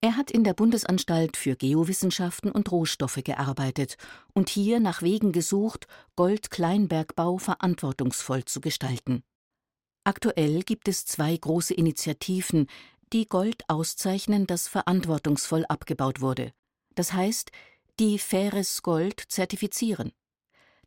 Er 0.03 0.17
hat 0.17 0.31
in 0.31 0.45
der 0.45 0.55
Bundesanstalt 0.55 1.37
für 1.37 1.57
Geowissenschaften 1.57 2.51
und 2.51 2.73
Rohstoffe 2.73 3.21
gearbeitet 3.23 3.97
und 4.33 4.49
hier 4.49 4.81
nach 4.81 5.03
Wegen 5.03 5.31
gesucht, 5.31 5.87
Goldkleinbergbau 6.17 7.37
verantwortungsvoll 7.37 8.47
zu 8.47 8.63
gestalten. 8.63 9.23
Aktuell 10.05 10.63
gibt 10.63 10.89
es 10.89 11.05
zwei 11.05 11.37
große 11.37 11.75
Initiativen, 11.75 12.67
die 13.13 13.27
Gold 13.27 13.63
auszeichnen, 13.69 14.47
das 14.47 14.69
verantwortungsvoll 14.69 15.67
abgebaut 15.67 16.23
wurde. 16.23 16.55
Das 16.95 17.13
heißt, 17.13 17.53
die 17.99 18.19
faires 18.19 18.83
Gold 18.83 19.21
zertifizieren. 19.29 20.13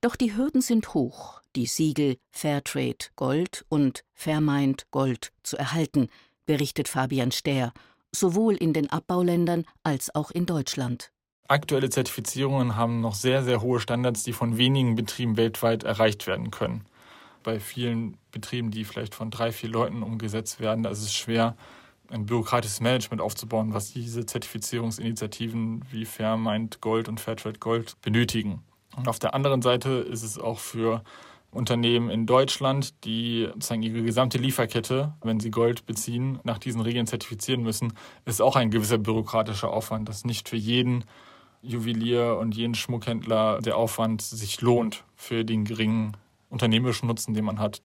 Doch 0.01 0.15
die 0.15 0.35
Hürden 0.35 0.61
sind 0.61 0.95
hoch, 0.95 1.41
die 1.55 1.67
Siegel 1.67 2.17
Fairtrade 2.31 3.05
Gold 3.15 3.63
und 3.69 4.03
Fairmind 4.13 4.89
Gold 4.89 5.31
zu 5.43 5.55
erhalten, 5.55 6.07
berichtet 6.47 6.87
Fabian 6.87 7.31
Stähr 7.31 7.71
sowohl 8.15 8.55
in 8.55 8.73
den 8.73 8.89
Abbauländern 8.89 9.65
als 9.83 10.13
auch 10.13 10.31
in 10.31 10.45
Deutschland. 10.45 11.11
Aktuelle 11.47 11.89
Zertifizierungen 11.89 12.75
haben 12.77 13.01
noch 13.01 13.15
sehr, 13.15 13.43
sehr 13.43 13.61
hohe 13.61 13.79
Standards, 13.79 14.23
die 14.23 14.33
von 14.33 14.57
wenigen 14.57 14.95
Betrieben 14.95 15.35
weltweit 15.35 15.83
erreicht 15.83 16.25
werden 16.25 16.51
können. 16.51 16.85
Bei 17.43 17.59
vielen 17.59 18.17
Betrieben, 18.31 18.71
die 18.71 18.85
vielleicht 18.85 19.13
von 19.13 19.29
drei, 19.29 19.51
vier 19.51 19.69
Leuten 19.69 20.03
umgesetzt 20.03 20.61
werden, 20.61 20.83
da 20.83 20.89
ist 20.89 21.01
es 21.01 21.13
schwer, 21.13 21.57
ein 22.09 22.25
bürokratisches 22.25 22.79
Management 22.79 23.21
aufzubauen, 23.21 23.73
was 23.73 23.91
diese 23.91 24.25
Zertifizierungsinitiativen 24.25 25.83
wie 25.91 26.05
Fairmind 26.05 26.79
Gold 26.79 27.09
und 27.09 27.19
Fairtrade 27.19 27.59
Gold 27.59 27.99
benötigen. 28.01 28.63
Und 28.95 29.07
auf 29.07 29.19
der 29.19 29.33
anderen 29.33 29.61
Seite 29.61 29.89
ist 29.89 30.23
es 30.23 30.37
auch 30.37 30.59
für 30.59 31.03
Unternehmen 31.53 32.09
in 32.09 32.25
Deutschland, 32.25 33.03
die 33.05 33.47
sozusagen 33.53 33.83
ihre 33.83 34.01
gesamte 34.01 34.37
Lieferkette, 34.37 35.13
wenn 35.21 35.39
sie 35.39 35.51
Gold 35.51 35.85
beziehen, 35.85 36.39
nach 36.43 36.57
diesen 36.57 36.81
Regeln 36.81 37.07
zertifizieren 37.07 37.63
müssen, 37.63 37.93
ist 38.25 38.41
auch 38.41 38.55
ein 38.55 38.71
gewisser 38.71 38.97
bürokratischer 38.97 39.71
Aufwand, 39.71 40.09
dass 40.09 40.25
nicht 40.25 40.49
für 40.49 40.57
jeden 40.57 41.05
Juwelier 41.61 42.37
und 42.39 42.55
jeden 42.55 42.75
Schmuckhändler 42.75 43.59
der 43.61 43.77
Aufwand 43.77 44.21
sich 44.21 44.61
lohnt 44.61 45.03
für 45.15 45.45
den 45.45 45.63
geringen 45.65 46.17
unternehmerischen 46.49 47.07
Nutzen, 47.07 47.33
den 47.33 47.45
man 47.45 47.59
hat. 47.59 47.81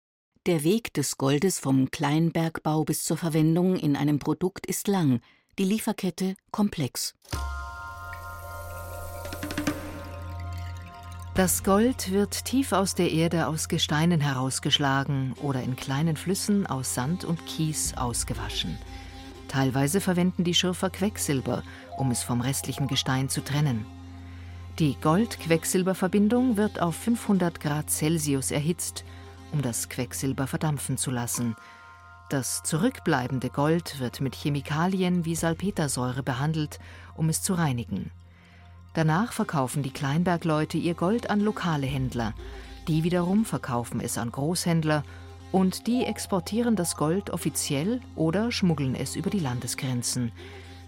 Der 0.46 0.64
Weg 0.64 0.94
des 0.94 1.18
Goldes 1.18 1.58
vom 1.58 1.90
Kleinbergbau 1.90 2.84
bis 2.84 3.04
zur 3.04 3.16
Verwendung 3.16 3.76
in 3.76 3.96
einem 3.96 4.18
Produkt 4.18 4.66
ist 4.66 4.88
lang, 4.88 5.20
die 5.58 5.64
Lieferkette 5.64 6.34
komplex. 6.50 7.14
Das 11.38 11.62
Gold 11.62 12.10
wird 12.10 12.46
tief 12.46 12.72
aus 12.72 12.96
der 12.96 13.12
Erde 13.12 13.46
aus 13.46 13.68
Gesteinen 13.68 14.20
herausgeschlagen 14.20 15.34
oder 15.40 15.62
in 15.62 15.76
kleinen 15.76 16.16
Flüssen 16.16 16.66
aus 16.66 16.96
Sand 16.96 17.24
und 17.24 17.46
Kies 17.46 17.96
ausgewaschen. 17.96 18.76
Teilweise 19.46 20.00
verwenden 20.00 20.42
die 20.42 20.54
Schürfer 20.54 20.90
Quecksilber, 20.90 21.62
um 21.96 22.10
es 22.10 22.24
vom 22.24 22.40
restlichen 22.40 22.88
Gestein 22.88 23.28
zu 23.28 23.40
trennen. 23.40 23.86
Die 24.80 24.96
Gold-Quecksilber-Verbindung 25.00 26.56
wird 26.56 26.82
auf 26.82 26.96
500 26.96 27.60
Grad 27.60 27.88
Celsius 27.88 28.50
erhitzt, 28.50 29.04
um 29.52 29.62
das 29.62 29.88
Quecksilber 29.88 30.48
verdampfen 30.48 30.96
zu 30.96 31.12
lassen. 31.12 31.54
Das 32.30 32.64
zurückbleibende 32.64 33.50
Gold 33.50 34.00
wird 34.00 34.20
mit 34.20 34.34
Chemikalien 34.34 35.24
wie 35.24 35.36
Salpetersäure 35.36 36.24
behandelt, 36.24 36.80
um 37.14 37.28
es 37.28 37.42
zu 37.42 37.54
reinigen. 37.54 38.10
Danach 38.98 39.32
verkaufen 39.32 39.84
die 39.84 39.92
Kleinbergleute 39.92 40.76
ihr 40.76 40.94
Gold 40.94 41.30
an 41.30 41.38
lokale 41.38 41.86
Händler. 41.86 42.34
Die 42.88 43.04
wiederum 43.04 43.44
verkaufen 43.44 44.00
es 44.00 44.18
an 44.18 44.32
Großhändler 44.32 45.04
und 45.52 45.86
die 45.86 46.02
exportieren 46.02 46.74
das 46.74 46.96
Gold 46.96 47.30
offiziell 47.30 48.00
oder 48.16 48.50
schmuggeln 48.50 48.96
es 48.96 49.14
über 49.14 49.30
die 49.30 49.38
Landesgrenzen. 49.38 50.32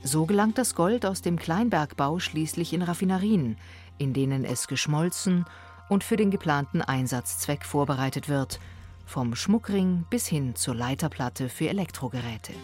So 0.02 0.26
gelangt 0.26 0.58
das 0.58 0.74
Gold 0.74 1.06
aus 1.06 1.22
dem 1.22 1.38
Kleinbergbau 1.38 2.18
schließlich 2.18 2.72
in 2.72 2.82
Raffinerien, 2.82 3.56
in 3.96 4.12
denen 4.12 4.44
es 4.44 4.66
geschmolzen 4.66 5.44
und 5.88 6.02
für 6.02 6.16
den 6.16 6.32
geplanten 6.32 6.82
Einsatzzweck 6.82 7.64
vorbereitet 7.64 8.28
wird, 8.28 8.58
vom 9.06 9.36
Schmuckring 9.36 10.04
bis 10.10 10.26
hin 10.26 10.56
zur 10.56 10.74
Leiterplatte 10.74 11.48
für 11.48 11.68
Elektrogeräte. 11.68 12.54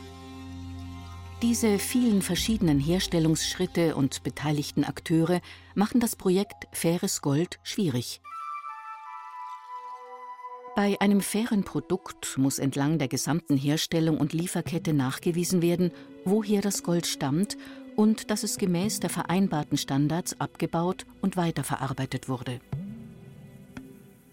Diese 1.42 1.78
vielen 1.78 2.22
verschiedenen 2.22 2.80
Herstellungsschritte 2.80 3.94
und 3.94 4.22
beteiligten 4.22 4.84
Akteure 4.84 5.42
machen 5.74 6.00
das 6.00 6.16
Projekt 6.16 6.66
Faires 6.72 7.20
Gold 7.20 7.58
schwierig. 7.62 8.22
Bei 10.74 10.98
einem 10.98 11.20
fairen 11.20 11.62
Produkt 11.62 12.38
muss 12.38 12.58
entlang 12.58 12.98
der 12.98 13.08
gesamten 13.08 13.58
Herstellung 13.58 14.16
und 14.16 14.32
Lieferkette 14.32 14.94
nachgewiesen 14.94 15.60
werden, 15.60 15.90
woher 16.24 16.62
das 16.62 16.82
Gold 16.82 17.06
stammt 17.06 17.58
und 17.96 18.30
dass 18.30 18.42
es 18.42 18.56
gemäß 18.56 19.00
der 19.00 19.10
vereinbarten 19.10 19.76
Standards 19.76 20.40
abgebaut 20.40 21.04
und 21.20 21.36
weiterverarbeitet 21.36 22.30
wurde. 22.30 22.60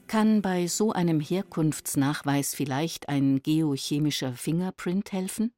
Kann 0.08 0.42
bei 0.42 0.68
so 0.68 0.94
einem 0.94 1.20
Herkunftsnachweis 1.20 2.56
vielleicht 2.56 3.10
ein 3.10 3.42
geochemischer 3.42 4.34
Fingerprint 4.34 5.12
helfen? 5.12 5.54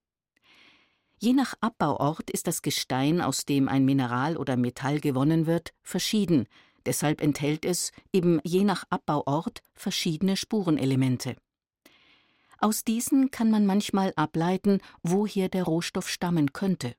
Je 1.18 1.34
nach 1.34 1.54
Abbauort 1.62 2.30
ist 2.30 2.48
das 2.48 2.62
Gestein, 2.62 3.22
aus 3.22 3.46
dem 3.46 3.68
ein 3.70 3.86
Mineral 3.86 4.38
oder 4.38 4.58
Metall 4.58 5.00
gewonnen 5.00 5.46
wird, 5.46 5.74
verschieden, 5.82 6.48
deshalb 6.86 7.22
enthält 7.22 7.66
es 7.66 7.92
eben 8.12 8.40
je 8.44 8.64
nach 8.64 8.84
Abbauort 8.90 9.62
verschiedene 9.74 10.36
Spurenelemente. 10.38 11.36
Aus 12.60 12.84
diesen 12.84 13.32
kann 13.32 13.52
man 13.52 13.66
manchmal 13.66 14.14
ableiten, 14.16 14.80
woher 15.04 15.50
der 15.50 15.64
Rohstoff 15.64 16.10
stammen 16.10 16.54
könnte. 16.54 16.96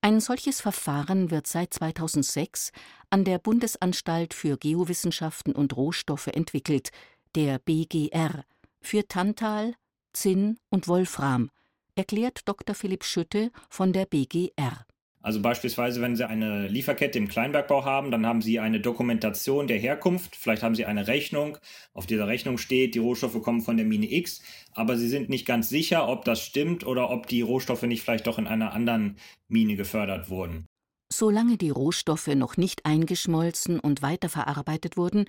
Ein 0.00 0.20
solches 0.20 0.60
Verfahren 0.60 1.30
wird 1.30 1.46
seit 1.46 1.72
2006 1.74 2.72
an 3.10 3.24
der 3.24 3.38
Bundesanstalt 3.38 4.34
für 4.34 4.56
Geowissenschaften 4.56 5.54
und 5.54 5.76
Rohstoffe 5.76 6.26
entwickelt, 6.26 6.90
der 7.36 7.60
BGR, 7.60 8.44
für 8.80 9.06
Tantal, 9.06 9.74
Zinn 10.12 10.58
und 10.70 10.88
Wolfram, 10.88 11.50
erklärt 11.94 12.40
Dr. 12.46 12.74
Philipp 12.74 13.04
Schütte 13.04 13.50
von 13.68 13.92
der 13.92 14.06
BGR. 14.06 14.86
Also 15.22 15.40
beispielsweise, 15.40 16.00
wenn 16.00 16.16
Sie 16.16 16.26
eine 16.26 16.66
Lieferkette 16.66 17.16
im 17.16 17.28
Kleinbergbau 17.28 17.84
haben, 17.84 18.10
dann 18.10 18.26
haben 18.26 18.42
Sie 18.42 18.58
eine 18.58 18.80
Dokumentation 18.80 19.68
der 19.68 19.78
Herkunft, 19.78 20.34
vielleicht 20.34 20.64
haben 20.64 20.74
Sie 20.74 20.84
eine 20.84 21.06
Rechnung, 21.06 21.58
auf 21.92 22.06
dieser 22.06 22.26
Rechnung 22.26 22.58
steht, 22.58 22.96
die 22.96 22.98
Rohstoffe 22.98 23.40
kommen 23.40 23.60
von 23.60 23.76
der 23.76 23.86
Mine 23.86 24.12
X, 24.12 24.42
aber 24.72 24.96
Sie 24.96 25.08
sind 25.08 25.28
nicht 25.28 25.46
ganz 25.46 25.68
sicher, 25.68 26.08
ob 26.08 26.24
das 26.24 26.42
stimmt 26.42 26.84
oder 26.84 27.10
ob 27.10 27.28
die 27.28 27.42
Rohstoffe 27.42 27.82
nicht 27.82 28.02
vielleicht 28.02 28.26
doch 28.26 28.38
in 28.38 28.48
einer 28.48 28.72
anderen 28.72 29.16
Mine 29.46 29.76
gefördert 29.76 30.28
wurden. 30.28 30.66
Solange 31.12 31.56
die 31.56 31.70
Rohstoffe 31.70 32.28
noch 32.28 32.56
nicht 32.56 32.84
eingeschmolzen 32.84 33.78
und 33.78 34.02
weiterverarbeitet 34.02 34.96
wurden, 34.96 35.26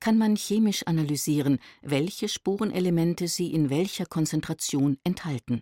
kann 0.00 0.18
man 0.18 0.34
chemisch 0.34 0.82
analysieren, 0.86 1.58
welche 1.82 2.28
Spurenelemente 2.28 3.28
sie 3.28 3.52
in 3.52 3.70
welcher 3.70 4.06
Konzentration 4.06 4.96
enthalten. 5.04 5.60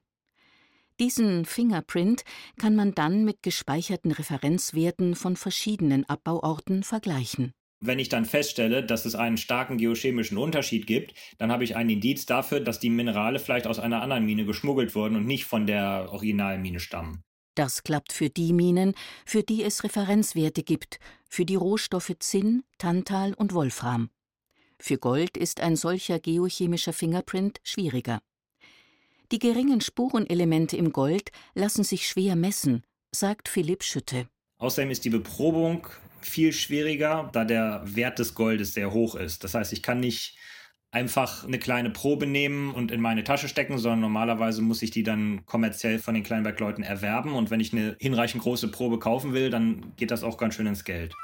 Diesen 1.00 1.44
Fingerprint 1.44 2.22
kann 2.56 2.76
man 2.76 2.94
dann 2.94 3.24
mit 3.24 3.42
gespeicherten 3.42 4.12
Referenzwerten 4.12 5.16
von 5.16 5.36
verschiedenen 5.36 6.08
Abbauorten 6.08 6.84
vergleichen. 6.84 7.52
Wenn 7.80 7.98
ich 7.98 8.08
dann 8.08 8.24
feststelle, 8.24 8.84
dass 8.84 9.04
es 9.04 9.14
einen 9.14 9.36
starken 9.36 9.76
geochemischen 9.76 10.38
Unterschied 10.38 10.86
gibt, 10.86 11.14
dann 11.38 11.50
habe 11.50 11.64
ich 11.64 11.74
ein 11.74 11.90
Indiz 11.90 12.26
dafür, 12.26 12.60
dass 12.60 12.78
die 12.78 12.90
Minerale 12.90 13.40
vielleicht 13.40 13.66
aus 13.66 13.78
einer 13.80 14.02
anderen 14.02 14.24
Mine 14.24 14.46
geschmuggelt 14.46 14.94
wurden 14.94 15.16
und 15.16 15.26
nicht 15.26 15.44
von 15.44 15.66
der 15.66 16.08
Originalmine 16.12 16.78
stammen. 16.78 17.22
Das 17.56 17.82
klappt 17.82 18.12
für 18.12 18.30
die 18.30 18.52
Minen, 18.52 18.94
für 19.26 19.42
die 19.42 19.64
es 19.64 19.84
Referenzwerte 19.84 20.62
gibt, 20.62 20.98
für 21.28 21.44
die 21.44 21.56
Rohstoffe 21.56 22.12
Zinn, 22.20 22.62
Tantal 22.78 23.34
und 23.34 23.52
Wolfram. 23.52 24.10
Für 24.78 24.98
Gold 24.98 25.36
ist 25.36 25.60
ein 25.60 25.76
solcher 25.76 26.20
geochemischer 26.20 26.92
Fingerprint 26.92 27.60
schwieriger. 27.64 28.20
Die 29.32 29.38
geringen 29.38 29.80
Spurenelemente 29.80 30.76
im 30.76 30.92
Gold 30.92 31.30
lassen 31.54 31.84
sich 31.84 32.06
schwer 32.06 32.36
messen, 32.36 32.82
sagt 33.14 33.48
Philipp 33.48 33.82
Schütte. 33.82 34.28
Außerdem 34.58 34.90
ist 34.90 35.04
die 35.04 35.10
Beprobung 35.10 35.86
viel 36.20 36.52
schwieriger, 36.52 37.30
da 37.32 37.44
der 37.44 37.82
Wert 37.84 38.18
des 38.18 38.34
Goldes 38.34 38.74
sehr 38.74 38.92
hoch 38.92 39.14
ist. 39.14 39.44
Das 39.44 39.54
heißt, 39.54 39.72
ich 39.72 39.82
kann 39.82 40.00
nicht 40.00 40.36
einfach 40.90 41.44
eine 41.44 41.58
kleine 41.58 41.90
Probe 41.90 42.26
nehmen 42.26 42.72
und 42.72 42.92
in 42.92 43.00
meine 43.00 43.24
Tasche 43.24 43.48
stecken, 43.48 43.78
sondern 43.78 44.00
normalerweise 44.00 44.62
muss 44.62 44.80
ich 44.82 44.92
die 44.92 45.02
dann 45.02 45.44
kommerziell 45.44 45.98
von 45.98 46.14
den 46.14 46.22
Kleinbergleuten 46.22 46.84
erwerben. 46.84 47.34
Und 47.34 47.50
wenn 47.50 47.60
ich 47.60 47.72
eine 47.72 47.96
hinreichend 47.98 48.42
große 48.42 48.68
Probe 48.68 48.98
kaufen 48.98 49.32
will, 49.32 49.50
dann 49.50 49.92
geht 49.96 50.10
das 50.10 50.22
auch 50.22 50.38
ganz 50.38 50.54
schön 50.54 50.66
ins 50.66 50.84
Geld. 50.84 51.14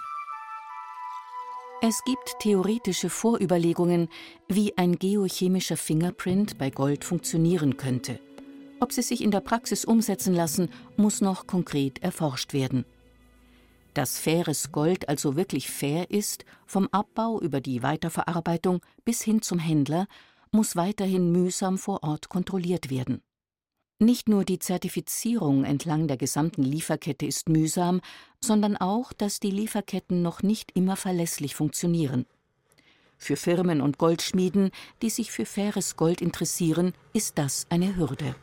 Es 1.82 2.04
gibt 2.04 2.38
theoretische 2.40 3.08
Vorüberlegungen, 3.08 4.10
wie 4.49 4.76
ein 4.76 4.99
geochemischer 4.99 5.78
Fingerprint 5.78 6.58
bei 6.58 6.68
Gold 6.68 7.04
funktionieren 7.04 7.78
könnte. 7.78 8.20
Ob 8.80 8.92
sie 8.92 9.00
sich 9.00 9.22
in 9.22 9.30
der 9.30 9.40
Praxis 9.40 9.87
umsetzen 9.87 10.34
lassen, 10.34 10.68
muss 10.99 11.22
noch 11.22 11.46
konkret 11.46 12.02
erforscht 12.02 12.52
werden. 12.52 12.84
Dass 13.94 14.18
faires 14.18 14.72
Gold 14.72 15.08
also 15.08 15.37
wirklich 15.37 15.70
fair 15.70 16.10
ist, 16.10 16.44
vom 16.66 16.87
Abbau 16.92 17.40
über 17.40 17.62
die 17.62 17.82
Weiterverarbeitung 17.82 18.82
bis 19.06 19.22
hin 19.22 19.40
zum 19.40 19.58
Händler, 19.58 20.06
muss 20.52 20.76
weiterhin 20.76 21.32
mühsam 21.32 21.78
vor 21.78 22.02
Ort 22.02 22.28
kontrolliert 22.28 22.90
werden. 22.90 23.22
Nicht 24.02 24.30
nur 24.30 24.47
die 24.47 24.59
Zertifizierung 24.59 25.64
entlang 25.64 26.09
der 26.09 26.16
gesamten 26.16 26.62
Lieferkette 26.62 27.26
ist 27.26 27.50
mühsam, 27.50 28.00
sondern 28.40 28.78
auch, 28.78 29.12
dass 29.12 29.40
die 29.40 29.50
Lieferketten 29.50 30.23
noch 30.23 30.42
nicht 30.42 30.71
immer 30.75 30.97
verlässlich 30.97 31.54
funktionieren. 31.54 32.25
Für 33.19 33.37
Firmen 33.37 33.83
und 33.83 33.99
Goldschmieden, 33.99 34.71
die 35.02 35.11
sich 35.11 35.30
für 35.30 35.45
faires 35.45 35.97
Gold 35.97 36.23
interessieren, 36.23 36.95
ist 37.12 37.37
das 37.37 37.66
eine 37.69 37.95
Hürde. 37.95 38.35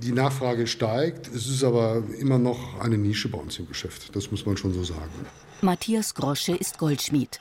Die 0.00 0.12
Nachfrage 0.12 0.66
steigt, 0.66 1.26
es 1.26 1.46
ist 1.46 1.62
aber 1.62 2.02
immer 2.18 2.38
noch 2.38 2.80
eine 2.80 2.96
Nische 2.96 3.28
bei 3.28 3.36
uns 3.36 3.58
im 3.58 3.68
Geschäft, 3.68 4.16
das 4.16 4.30
muss 4.30 4.46
man 4.46 4.56
schon 4.56 4.72
so 4.72 4.84
sagen. 4.84 5.26
Matthias 5.60 6.14
Grosche 6.14 6.54
ist 6.54 6.78
Goldschmied. 6.78 7.40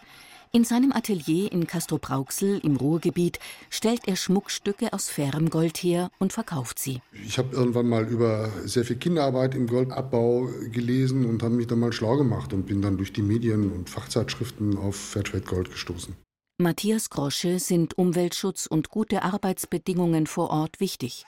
In 0.52 0.64
seinem 0.64 0.94
Atelier 0.94 1.52
in 1.52 1.68
Castrop-Rauxel 1.68 2.60
im 2.64 2.78
Ruhrgebiet 2.78 3.40
stellt 3.70 4.08
er 4.08 4.16
Schmuckstücke 4.16 4.94
aus 4.94 5.10
fairem 5.10 5.50
Gold 5.50 5.78
her 5.78 6.10
und 6.20 6.34
verkauft 6.34 6.80
sie. 6.80 7.02
Ich 7.26 7.38
habe 7.38 7.56
irgendwann 7.56 7.90
mal 7.90 8.08
über 8.08 8.50
sehr 8.66 8.86
viel 8.86 8.96
Kinderarbeit 8.96 9.56
im 9.56 9.68
Goldabbau 9.68 10.48
gelesen 10.72 11.26
und 11.26 11.44
habe 11.44 11.56
mich 11.56 11.68
dann 11.68 11.80
mal 11.80 11.92
schlau 11.92 12.18
gemacht 12.18 12.54
und 12.54 12.66
bin 12.66 12.82
dann 12.82 12.98
durch 12.98 13.12
die 13.12 13.22
Medien 13.22 13.72
und 13.72 13.90
Fachzeitschriften 13.90 14.78
auf 14.78 14.96
Fairtrade 14.96 15.46
Gold 15.46 15.72
gestoßen. 15.72 16.16
Matthias 16.60 17.10
Grosche 17.10 17.60
sind 17.60 17.98
Umweltschutz 17.98 18.66
und 18.66 18.90
gute 18.90 19.24
Arbeitsbedingungen 19.24 20.26
vor 20.26 20.50
Ort 20.50 20.80
wichtig. 20.80 21.26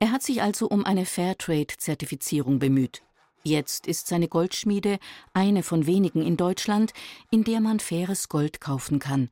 Er 0.00 0.10
hat 0.10 0.22
sich 0.22 0.42
also 0.42 0.66
um 0.66 0.84
eine 0.84 1.06
Fairtrade-Zertifizierung 1.06 2.58
bemüht. 2.58 3.02
Jetzt 3.44 3.86
ist 3.88 4.06
seine 4.06 4.28
Goldschmiede 4.28 4.98
eine 5.32 5.62
von 5.62 5.86
wenigen 5.86 6.22
in 6.22 6.36
Deutschland, 6.36 6.92
in 7.30 7.42
der 7.42 7.60
man 7.60 7.80
faires 7.80 8.28
Gold 8.28 8.60
kaufen 8.60 8.98
kann. 8.98 9.30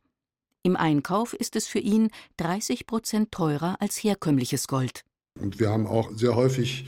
Im 0.62 0.76
Einkauf 0.76 1.32
ist 1.32 1.56
es 1.56 1.66
für 1.66 1.78
ihn 1.78 2.10
30 2.36 2.86
Prozent 2.86 3.32
teurer 3.32 3.76
als 3.80 3.96
herkömmliches 4.02 4.66
Gold. 4.66 5.04
Und 5.40 5.60
wir 5.60 5.70
haben 5.70 5.86
auch 5.86 6.10
sehr 6.12 6.34
häufig 6.34 6.86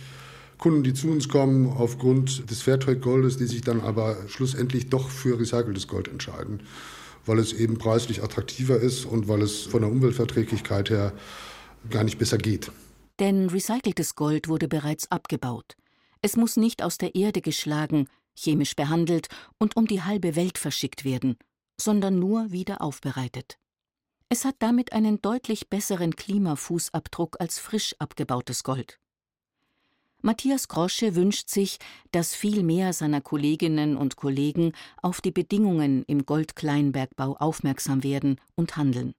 Kunden, 0.59 0.83
die 0.83 0.95
zu 0.95 1.09
uns 1.09 1.29
kommen 1.29 1.69
aufgrund 1.69 2.51
des 2.51 2.63
Fairtrade-Goldes, 2.63 3.37
die 3.37 3.47
sich 3.47 3.63
dann 3.63 3.81
aber 3.81 4.17
schlussendlich 4.29 4.91
doch 4.91 5.09
für 5.09 5.39
recyceltes 5.39 5.89
Gold 5.89 6.09
entscheiden, 6.09 6.63
weil 7.25 7.39
es 7.39 7.53
eben 7.53 7.79
preislich 7.79 8.23
attraktiver 8.23 8.77
ist 8.77 9.05
und 9.05 9.27
weil 9.29 9.43
es 9.43 9.63
von 9.63 9.83
der 9.83 9.91
Umweltverträglichkeit 9.91 10.91
her 10.91 11.13
gar 11.89 12.05
nicht 12.05 12.19
besser 12.19 12.39
geht. 12.39 12.71
Denn 13.21 13.49
recyceltes 13.49 14.15
Gold 14.15 14.49
wurde 14.49 14.69
bereits 14.69 15.11
abgebaut. 15.11 15.77
Es 16.23 16.37
muss 16.37 16.57
nicht 16.57 16.83
aus 16.83 16.99
der 16.99 17.15
Erde 17.17 17.43
geschlagen, 17.43 18.09
chemisch 18.37 18.77
behandelt 18.77 19.29
und 19.59 19.77
um 19.77 19.87
die 19.87 20.03
halbe 20.03 20.37
Welt 20.37 20.57
verschickt 20.57 21.05
werden, 21.05 21.37
sondern 21.81 22.19
nur 22.19 22.53
wieder 22.53 22.81
aufbereitet. 22.81 23.59
Es 24.29 24.45
hat 24.45 24.57
damit 24.61 24.93
einen 24.93 25.21
deutlich 25.21 25.69
besseren 25.69 26.17
Klimafußabdruck 26.17 27.41
als 27.41 27.59
frisch 27.59 27.95
abgebautes 27.99 28.63
Gold. 28.63 28.99
Matthias 30.23 30.69
Grosche 30.69 31.17
wünscht 31.17 31.49
sich, 31.49 31.79
dass 32.13 32.33
viel 32.33 32.63
mehr 32.63 32.93
seiner 32.93 33.21
Kolleginnen 33.21 33.97
und 33.97 34.15
Kollegen 34.15 34.73
auf 35.03 35.21
die 35.21 35.33
Bedingungen 35.33 36.05
im 36.05 36.25
Goldkleinbergbau 36.25 37.37
aufmerksam 37.39 38.05
werden 38.05 38.41
und 38.55 38.77
handeln. 38.77 39.15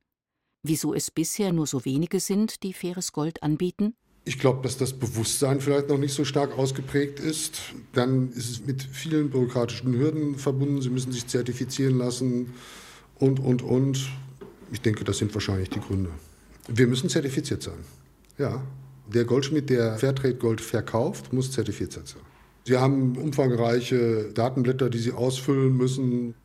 Wieso 0.64 0.94
es 0.94 1.12
bisher 1.12 1.52
nur 1.52 1.68
so 1.68 1.84
wenige 1.84 2.22
sind, 2.22 2.64
die 2.64 2.72
faires 2.72 3.12
Gold 3.12 3.44
anbieten? 3.44 3.98
Ich 4.26 4.40
glaube, 4.40 4.62
dass 4.64 4.78
das 4.78 4.94
Bewusstsein 4.94 5.60
vielleicht 5.60 5.90
noch 5.90 5.98
nicht 5.98 6.14
so 6.14 6.24
stark 6.24 6.58
ausgeprägt 6.58 7.20
ist. 7.20 7.60
Dann 7.92 8.32
ist 8.32 8.50
es 8.50 8.66
mit 8.66 8.82
vielen 8.82 9.30
bürokratischen 9.30 9.94
Hürden 9.94 10.38
verbunden. 10.38 10.82
Sie 10.82 10.90
müssen 10.90 11.12
sich 11.12 11.28
zertifizieren 11.28 11.98
lassen 11.98 12.54
und, 13.16 13.40
und, 13.40 13.62
und. 13.62 14.10
Ich 14.72 14.82
denke, 14.82 15.04
das 15.04 15.18
sind 15.18 15.34
wahrscheinlich 15.34 15.70
die 15.70 15.82
Gründe. 15.82 16.10
Wir 16.68 16.88
müssen 16.88 17.10
zertifiziert 17.10 17.64
sein. 17.64 17.80
Ja. 18.38 18.64
Der 19.14 19.26
Goldschmied, 19.26 19.70
der 19.70 19.98
Fairtrade 19.98 20.36
Gold 20.36 20.62
verkauft, 20.62 21.34
muss 21.34 21.52
zertifiziert 21.52 22.08
sein. 22.08 22.22
Sie 22.66 22.78
haben 22.78 23.18
umfangreiche 23.18 24.32
Datenblätter, 24.34 24.90
die 24.90 25.00
Sie 25.00 25.12
ausfüllen 25.12 25.76
müssen. 25.76 26.36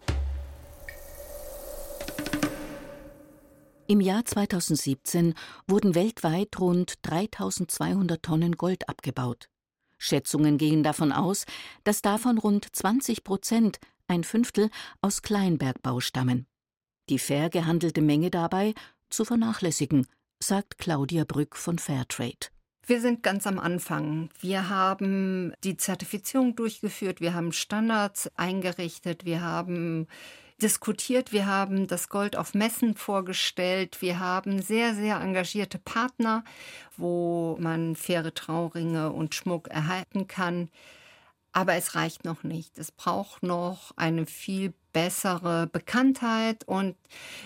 Im 3.90 4.02
Jahr 4.02 4.22
2017 4.22 5.32
wurden 5.66 5.94
weltweit 5.94 6.60
rund 6.60 6.96
3200 7.06 8.22
Tonnen 8.22 8.58
Gold 8.58 8.86
abgebaut. 8.86 9.48
Schätzungen 9.96 10.58
gehen 10.58 10.82
davon 10.82 11.10
aus, 11.10 11.46
dass 11.84 12.02
davon 12.02 12.36
rund 12.36 12.66
20 12.70 13.24
Prozent, 13.24 13.78
ein 14.06 14.24
Fünftel, 14.24 14.68
aus 15.00 15.22
Kleinbergbau 15.22 16.00
stammen. 16.00 16.46
Die 17.08 17.18
fair 17.18 17.48
gehandelte 17.48 18.02
Menge 18.02 18.30
dabei 18.30 18.74
zu 19.08 19.24
vernachlässigen, 19.24 20.06
sagt 20.38 20.76
Claudia 20.76 21.24
Brück 21.24 21.56
von 21.56 21.78
Fairtrade. 21.78 22.48
Wir 22.86 23.00
sind 23.00 23.22
ganz 23.22 23.46
am 23.46 23.58
Anfang. 23.58 24.28
Wir 24.38 24.68
haben 24.68 25.54
die 25.64 25.78
Zertifizierung 25.78 26.54
durchgeführt, 26.56 27.22
wir 27.22 27.32
haben 27.32 27.52
Standards 27.52 28.30
eingerichtet, 28.36 29.24
wir 29.24 29.40
haben 29.40 30.08
diskutiert, 30.62 31.32
wir 31.32 31.46
haben 31.46 31.86
das 31.86 32.08
Gold 32.08 32.36
auf 32.36 32.54
Messen 32.54 32.94
vorgestellt, 32.94 34.02
wir 34.02 34.18
haben 34.18 34.60
sehr, 34.60 34.94
sehr 34.94 35.20
engagierte 35.20 35.78
Partner, 35.78 36.44
wo 36.96 37.56
man 37.60 37.96
faire 37.96 38.34
Trauringe 38.34 39.12
und 39.12 39.34
Schmuck 39.34 39.68
erhalten 39.68 40.26
kann. 40.26 40.68
Aber 41.52 41.74
es 41.74 41.94
reicht 41.94 42.24
noch 42.24 42.42
nicht. 42.42 42.78
Es 42.78 42.92
braucht 42.92 43.42
noch 43.42 43.92
eine 43.96 44.26
viel 44.26 44.74
bessere 44.92 45.66
Bekanntheit 45.66 46.64
und 46.66 46.96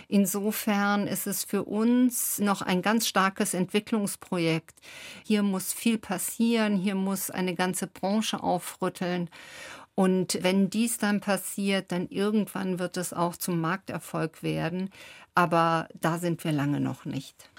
insofern 0.08 1.06
ist 1.06 1.26
es 1.26 1.44
für 1.44 1.64
uns 1.64 2.38
noch 2.38 2.62
ein 2.62 2.82
ganz 2.82 3.06
starkes 3.06 3.54
Entwicklungsprojekt. 3.54 4.78
Hier 5.24 5.42
muss 5.42 5.72
viel 5.72 5.98
passieren, 5.98 6.76
hier 6.76 6.94
muss 6.94 7.30
eine 7.30 7.54
ganze 7.54 7.86
Branche 7.86 8.42
aufrütteln 8.42 9.28
und 9.94 10.38
wenn 10.42 10.70
dies 10.70 10.98
dann 10.98 11.20
passiert, 11.20 11.92
dann 11.92 12.08
irgendwann 12.08 12.78
wird 12.78 12.96
es 12.96 13.12
auch 13.12 13.36
zum 13.36 13.60
Markterfolg 13.60 14.42
werden, 14.42 14.90
aber 15.34 15.88
da 16.00 16.18
sind 16.18 16.44
wir 16.44 16.52
lange 16.52 16.80
noch 16.80 17.04
nicht. 17.04 17.50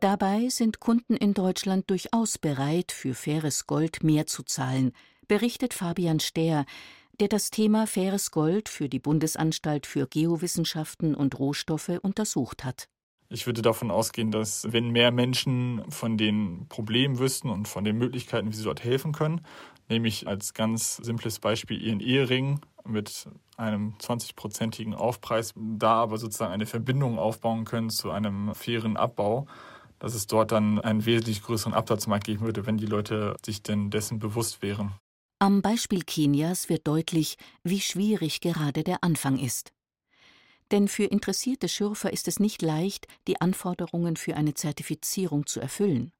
Dabei 0.00 0.48
sind 0.48 0.80
Kunden 0.80 1.14
in 1.14 1.34
Deutschland 1.34 1.90
durchaus 1.90 2.38
bereit, 2.38 2.90
für 2.90 3.14
faires 3.14 3.66
Gold 3.66 4.02
mehr 4.02 4.26
zu 4.26 4.42
zahlen, 4.42 4.92
berichtet 5.28 5.74
Fabian 5.74 6.20
Stehr, 6.20 6.64
der 7.20 7.28
das 7.28 7.50
Thema 7.50 7.86
faires 7.86 8.30
Gold 8.30 8.70
für 8.70 8.88
die 8.88 8.98
Bundesanstalt 8.98 9.84
für 9.84 10.06
Geowissenschaften 10.06 11.14
und 11.14 11.38
Rohstoffe 11.38 12.00
untersucht 12.00 12.64
hat. 12.64 12.88
Ich 13.32 13.46
würde 13.46 13.62
davon 13.62 13.92
ausgehen, 13.92 14.32
dass 14.32 14.72
wenn 14.72 14.90
mehr 14.90 15.12
Menschen 15.12 15.84
von 15.88 16.18
den 16.18 16.66
Problemen 16.68 17.20
wüssten 17.20 17.48
und 17.48 17.68
von 17.68 17.84
den 17.84 17.96
Möglichkeiten, 17.96 18.50
wie 18.50 18.56
sie 18.56 18.64
dort 18.64 18.82
helfen 18.82 19.12
können, 19.12 19.42
nämlich 19.88 20.26
als 20.26 20.52
ganz 20.52 20.96
simples 20.96 21.38
Beispiel 21.38 21.80
ihren 21.80 22.00
Ehering 22.00 22.60
mit 22.84 23.28
einem 23.56 23.94
20-prozentigen 24.00 24.94
Aufpreis, 24.94 25.54
da 25.56 26.02
aber 26.02 26.18
sozusagen 26.18 26.52
eine 26.52 26.66
Verbindung 26.66 27.20
aufbauen 27.20 27.64
können 27.64 27.90
zu 27.90 28.10
einem 28.10 28.52
fairen 28.54 28.96
Abbau, 28.96 29.46
dass 30.00 30.14
es 30.14 30.26
dort 30.26 30.50
dann 30.50 30.80
einen 30.80 31.06
wesentlich 31.06 31.42
größeren 31.42 31.72
Absatzmarkt 31.72 32.24
geben 32.24 32.40
würde, 32.40 32.66
wenn 32.66 32.78
die 32.78 32.86
Leute 32.86 33.36
sich 33.44 33.62
denn 33.62 33.90
dessen 33.90 34.18
bewusst 34.18 34.60
wären. 34.60 34.94
Am 35.38 35.62
Beispiel 35.62 36.02
Kenias 36.02 36.68
wird 36.68 36.88
deutlich, 36.88 37.36
wie 37.62 37.80
schwierig 37.80 38.40
gerade 38.40 38.82
der 38.82 39.04
Anfang 39.04 39.38
ist. 39.38 39.72
Denn 40.70 40.88
für 40.88 41.04
interessierte 41.04 41.68
Schürfer 41.68 42.12
ist 42.12 42.28
es 42.28 42.38
nicht 42.38 42.62
leicht, 42.62 43.06
die 43.26 43.40
Anforderungen 43.40 44.16
für 44.16 44.36
eine 44.36 44.54
Zertifizierung 44.54 45.46
zu 45.46 45.60
erfüllen. 45.60 46.12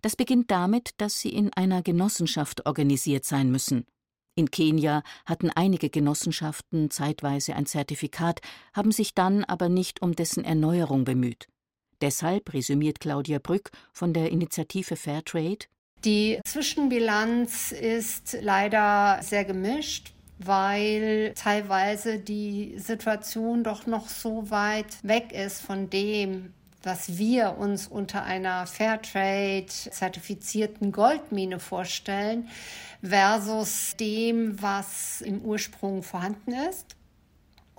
Das 0.00 0.14
beginnt 0.14 0.50
damit, 0.50 0.94
dass 0.98 1.20
sie 1.20 1.30
in 1.30 1.52
einer 1.52 1.82
Genossenschaft 1.82 2.66
organisiert 2.66 3.24
sein 3.24 3.50
müssen. 3.50 3.84
In 4.36 4.52
Kenia 4.52 5.02
hatten 5.26 5.50
einige 5.50 5.90
Genossenschaften 5.90 6.90
zeitweise 6.90 7.56
ein 7.56 7.66
Zertifikat, 7.66 8.40
haben 8.72 8.92
sich 8.92 9.14
dann 9.14 9.42
aber 9.42 9.68
nicht 9.68 10.00
um 10.00 10.14
dessen 10.14 10.44
Erneuerung 10.44 11.04
bemüht. 11.04 11.48
Deshalb 12.00 12.52
resümiert 12.52 13.00
Claudia 13.00 13.40
Brück 13.40 13.72
von 13.92 14.12
der 14.12 14.30
Initiative 14.30 14.94
Fairtrade 14.94 15.66
Die 16.04 16.38
Zwischenbilanz 16.44 17.72
ist 17.72 18.38
leider 18.40 19.20
sehr 19.22 19.44
gemischt 19.44 20.14
weil 20.38 21.34
teilweise 21.34 22.18
die 22.18 22.78
Situation 22.78 23.62
doch 23.64 23.86
noch 23.86 24.08
so 24.08 24.50
weit 24.50 24.96
weg 25.02 25.32
ist 25.32 25.60
von 25.60 25.90
dem, 25.90 26.54
was 26.82 27.18
wir 27.18 27.58
uns 27.58 27.86
unter 27.88 28.22
einer 28.22 28.66
Fairtrade-zertifizierten 28.66 30.92
Goldmine 30.92 31.58
vorstellen, 31.58 32.48
versus 33.02 33.96
dem, 33.96 34.62
was 34.62 35.20
im 35.20 35.42
Ursprung 35.42 36.02
vorhanden 36.02 36.52
ist. 36.52 36.96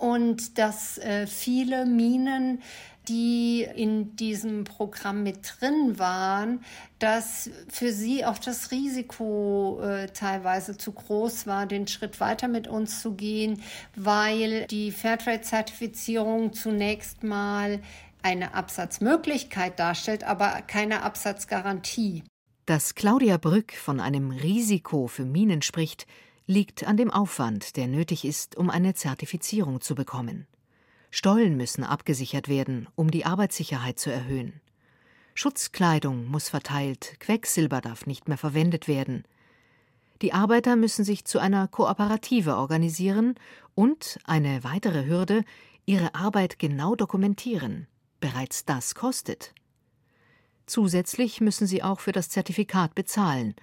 Und 0.00 0.58
dass 0.58 0.98
äh, 0.98 1.26
viele 1.26 1.84
Minen 1.84 2.60
die 3.08 3.62
in 3.62 4.14
diesem 4.16 4.64
Programm 4.64 5.22
mit 5.22 5.38
drin 5.42 5.98
waren, 5.98 6.62
dass 6.98 7.50
für 7.68 7.92
sie 7.92 8.24
auch 8.24 8.38
das 8.38 8.70
Risiko 8.70 9.80
äh, 9.82 10.06
teilweise 10.08 10.76
zu 10.76 10.92
groß 10.92 11.46
war, 11.46 11.66
den 11.66 11.88
Schritt 11.88 12.20
weiter 12.20 12.46
mit 12.46 12.68
uns 12.68 13.02
zu 13.02 13.14
gehen, 13.14 13.62
weil 13.96 14.66
die 14.66 14.92
Fairtrade-Zertifizierung 14.92 16.52
zunächst 16.52 17.24
mal 17.24 17.80
eine 18.22 18.54
Absatzmöglichkeit 18.54 19.78
darstellt, 19.78 20.24
aber 20.24 20.62
keine 20.66 21.02
Absatzgarantie. 21.02 22.22
Dass 22.66 22.94
Claudia 22.94 23.38
Brück 23.38 23.72
von 23.72 23.98
einem 23.98 24.30
Risiko 24.30 25.08
für 25.08 25.24
Minen 25.24 25.62
spricht, 25.62 26.06
liegt 26.46 26.84
an 26.84 26.96
dem 26.96 27.10
Aufwand, 27.10 27.76
der 27.76 27.86
nötig 27.86 28.24
ist, 28.24 28.56
um 28.56 28.70
eine 28.70 28.94
Zertifizierung 28.94 29.80
zu 29.80 29.94
bekommen. 29.94 30.46
Stollen 31.10 31.56
müssen 31.56 31.84
abgesichert 31.84 32.48
werden, 32.48 32.88
um 32.94 33.10
die 33.10 33.24
Arbeitssicherheit 33.24 33.98
zu 33.98 34.10
erhöhen. 34.10 34.60
Schutzkleidung 35.34 36.26
muss 36.26 36.48
verteilt, 36.48 37.18
Quecksilber 37.20 37.80
darf 37.80 38.06
nicht 38.06 38.28
mehr 38.28 38.38
verwendet 38.38 38.88
werden. 38.88 39.24
Die 40.22 40.32
Arbeiter 40.32 40.76
müssen 40.76 41.04
sich 41.04 41.24
zu 41.24 41.38
einer 41.38 41.66
Kooperative 41.66 42.56
organisieren 42.56 43.36
und, 43.74 44.18
eine 44.24 44.62
weitere 44.64 45.06
Hürde, 45.06 45.44
ihre 45.86 46.14
Arbeit 46.14 46.58
genau 46.58 46.94
dokumentieren. 46.94 47.86
Bereits 48.20 48.64
das 48.64 48.94
kostet. 48.94 49.54
Zusätzlich 50.66 51.40
müssen 51.40 51.66
sie 51.66 51.82
auch 51.82 52.00
für 52.00 52.12
das 52.12 52.28
Zertifikat 52.28 52.94
bezahlen. 52.94 53.54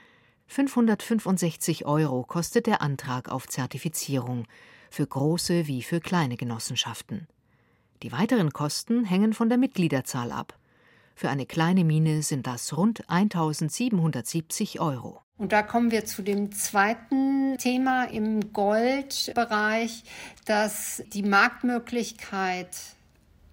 565 0.47 1.85
Euro 1.85 2.23
kostet 2.23 2.67
der 2.67 2.81
Antrag 2.81 3.29
auf 3.29 3.47
Zertifizierung, 3.47 4.45
für 4.89 5.05
große 5.05 5.67
wie 5.67 5.83
für 5.83 5.99
kleine 5.99 6.37
Genossenschaften. 6.37 7.27
Die 8.03 8.11
weiteren 8.11 8.53
Kosten 8.53 9.05
hängen 9.05 9.33
von 9.33 9.49
der 9.49 9.57
Mitgliederzahl 9.57 10.31
ab. 10.31 10.57
Für 11.15 11.29
eine 11.29 11.45
kleine 11.45 11.83
Mine 11.83 12.21
sind 12.21 12.45
das 12.45 12.77
rund 12.77 13.09
1770 13.09 14.79
Euro. 14.79 15.21
Und 15.37 15.51
da 15.51 15.63
kommen 15.63 15.91
wir 15.91 16.05
zu 16.05 16.21
dem 16.21 16.51
zweiten 16.51 17.57
Thema 17.57 18.05
im 18.05 18.53
Goldbereich, 18.53 20.03
dass 20.45 21.03
die 21.13 21.23
Marktmöglichkeit 21.23 22.69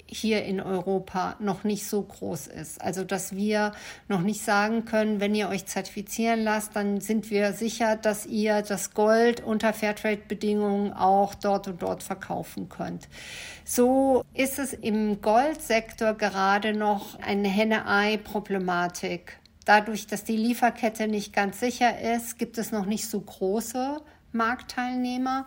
hier 0.06 0.44
in 0.44 0.60
Europa 0.60 1.36
noch 1.38 1.64
nicht 1.64 1.86
so 1.86 2.02
groß 2.02 2.48
ist. 2.48 2.80
Also 2.80 3.04
dass 3.04 3.34
wir 3.34 3.72
noch 4.08 4.20
nicht 4.20 4.42
sagen 4.42 4.84
können, 4.84 5.20
wenn 5.20 5.34
ihr 5.34 5.48
euch 5.48 5.66
zertifizieren 5.66 6.42
lasst, 6.44 6.76
dann 6.76 7.00
sind 7.00 7.30
wir 7.30 7.52
sicher, 7.52 7.96
dass 7.96 8.26
ihr 8.26 8.62
das 8.62 8.92
Gold 8.94 9.42
unter 9.42 9.72
Fairtrade-Bedingungen 9.72 10.92
auch 10.92 11.34
dort 11.34 11.68
und 11.68 11.82
dort 11.82 12.02
verkaufen 12.02 12.68
könnt. 12.68 13.08
So 13.64 14.24
ist 14.34 14.58
es 14.58 14.72
im 14.72 15.20
Goldsektor 15.22 16.14
gerade 16.14 16.74
noch 16.74 17.18
eine 17.20 17.48
Henne-Ei-Problematik. 17.48 19.38
Dadurch, 19.64 20.06
dass 20.06 20.24
die 20.24 20.36
Lieferkette 20.36 21.08
nicht 21.08 21.32
ganz 21.32 21.60
sicher 21.60 21.98
ist, 22.14 22.38
gibt 22.38 22.58
es 22.58 22.70
noch 22.70 22.84
nicht 22.84 23.08
so 23.08 23.20
große 23.20 24.02
Marktteilnehmer. 24.32 25.46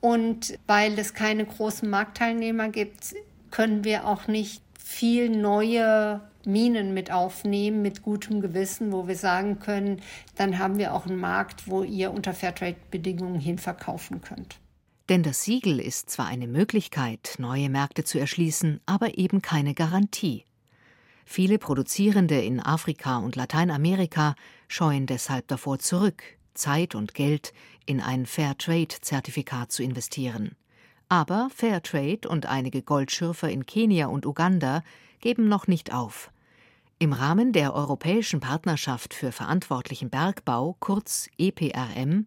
Und 0.00 0.58
weil 0.66 0.98
es 0.98 1.14
keine 1.14 1.46
großen 1.46 1.88
Marktteilnehmer 1.88 2.68
gibt, 2.68 3.14
können 3.54 3.84
wir 3.84 4.08
auch 4.08 4.26
nicht 4.26 4.62
viel 4.76 5.30
neue 5.30 6.20
Minen 6.44 6.92
mit 6.92 7.12
aufnehmen, 7.12 7.82
mit 7.82 8.02
gutem 8.02 8.40
Gewissen, 8.40 8.90
wo 8.90 9.06
wir 9.06 9.14
sagen 9.14 9.60
können, 9.60 10.02
dann 10.34 10.58
haben 10.58 10.76
wir 10.76 10.92
auch 10.92 11.06
einen 11.06 11.20
Markt, 11.20 11.68
wo 11.68 11.84
ihr 11.84 12.10
unter 12.10 12.34
Fairtrade-Bedingungen 12.34 13.38
hinverkaufen 13.38 14.22
könnt. 14.22 14.58
Denn 15.08 15.22
das 15.22 15.44
Siegel 15.44 15.78
ist 15.78 16.10
zwar 16.10 16.26
eine 16.26 16.48
Möglichkeit, 16.48 17.36
neue 17.38 17.70
Märkte 17.70 18.02
zu 18.02 18.18
erschließen, 18.18 18.80
aber 18.86 19.18
eben 19.18 19.40
keine 19.40 19.72
Garantie. 19.72 20.44
Viele 21.24 21.58
Produzierende 21.58 22.40
in 22.40 22.58
Afrika 22.58 23.18
und 23.18 23.36
Lateinamerika 23.36 24.34
scheuen 24.66 25.06
deshalb 25.06 25.46
davor 25.46 25.78
zurück, 25.78 26.24
Zeit 26.54 26.96
und 26.96 27.14
Geld 27.14 27.52
in 27.86 28.00
ein 28.00 28.26
Fairtrade-Zertifikat 28.26 29.70
zu 29.70 29.84
investieren. 29.84 30.56
Aber 31.14 31.48
Fairtrade 31.54 32.28
und 32.28 32.46
einige 32.46 32.82
Goldschürfer 32.82 33.48
in 33.48 33.66
Kenia 33.66 34.08
und 34.08 34.26
Uganda 34.26 34.82
geben 35.20 35.48
noch 35.48 35.68
nicht 35.68 35.94
auf. 35.94 36.32
Im 36.98 37.12
Rahmen 37.12 37.52
der 37.52 37.72
Europäischen 37.72 38.40
Partnerschaft 38.40 39.14
für 39.14 39.30
verantwortlichen 39.30 40.10
Bergbau, 40.10 40.74
kurz 40.80 41.28
EPRM, 41.38 42.26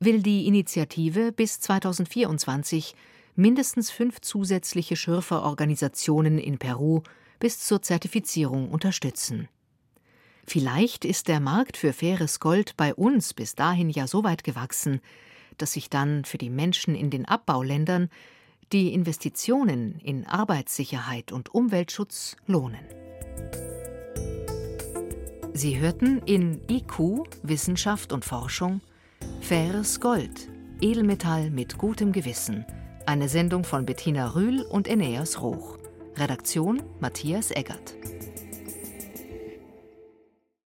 will 0.00 0.22
die 0.22 0.46
Initiative 0.46 1.32
bis 1.32 1.60
2024 1.60 2.94
mindestens 3.36 3.90
fünf 3.90 4.22
zusätzliche 4.22 4.96
Schürferorganisationen 4.96 6.38
in 6.38 6.56
Peru 6.56 7.02
bis 7.40 7.60
zur 7.60 7.82
Zertifizierung 7.82 8.70
unterstützen. 8.70 9.50
Vielleicht 10.46 11.04
ist 11.04 11.28
der 11.28 11.40
Markt 11.40 11.76
für 11.76 11.92
faires 11.92 12.40
Gold 12.40 12.74
bei 12.78 12.94
uns 12.94 13.34
bis 13.34 13.54
dahin 13.54 13.90
ja 13.90 14.06
so 14.06 14.24
weit 14.24 14.44
gewachsen, 14.44 15.02
dass 15.58 15.72
sich 15.72 15.90
dann 15.90 16.24
für 16.24 16.38
die 16.38 16.50
Menschen 16.50 16.94
in 16.94 17.10
den 17.10 17.26
Abbauländern 17.26 18.10
die 18.72 18.92
Investitionen 18.92 20.00
in 20.02 20.26
Arbeitssicherheit 20.26 21.32
und 21.32 21.54
Umweltschutz 21.54 22.36
lohnen. 22.46 22.80
Sie 25.52 25.78
hörten 25.78 26.20
in 26.26 26.60
IQ 26.68 27.28
Wissenschaft 27.42 28.12
und 28.12 28.24
Forschung 28.24 28.80
Faires 29.40 30.00
Gold, 30.00 30.48
Edelmetall 30.80 31.50
mit 31.50 31.78
gutem 31.78 32.12
Gewissen. 32.12 32.64
Eine 33.06 33.28
Sendung 33.28 33.62
von 33.62 33.86
Bettina 33.86 34.34
Rühl 34.34 34.62
und 34.62 34.88
Eneas 34.88 35.40
Roch. 35.40 35.78
Redaktion 36.16 36.82
Matthias 37.00 37.50
Eggert. 37.50 37.94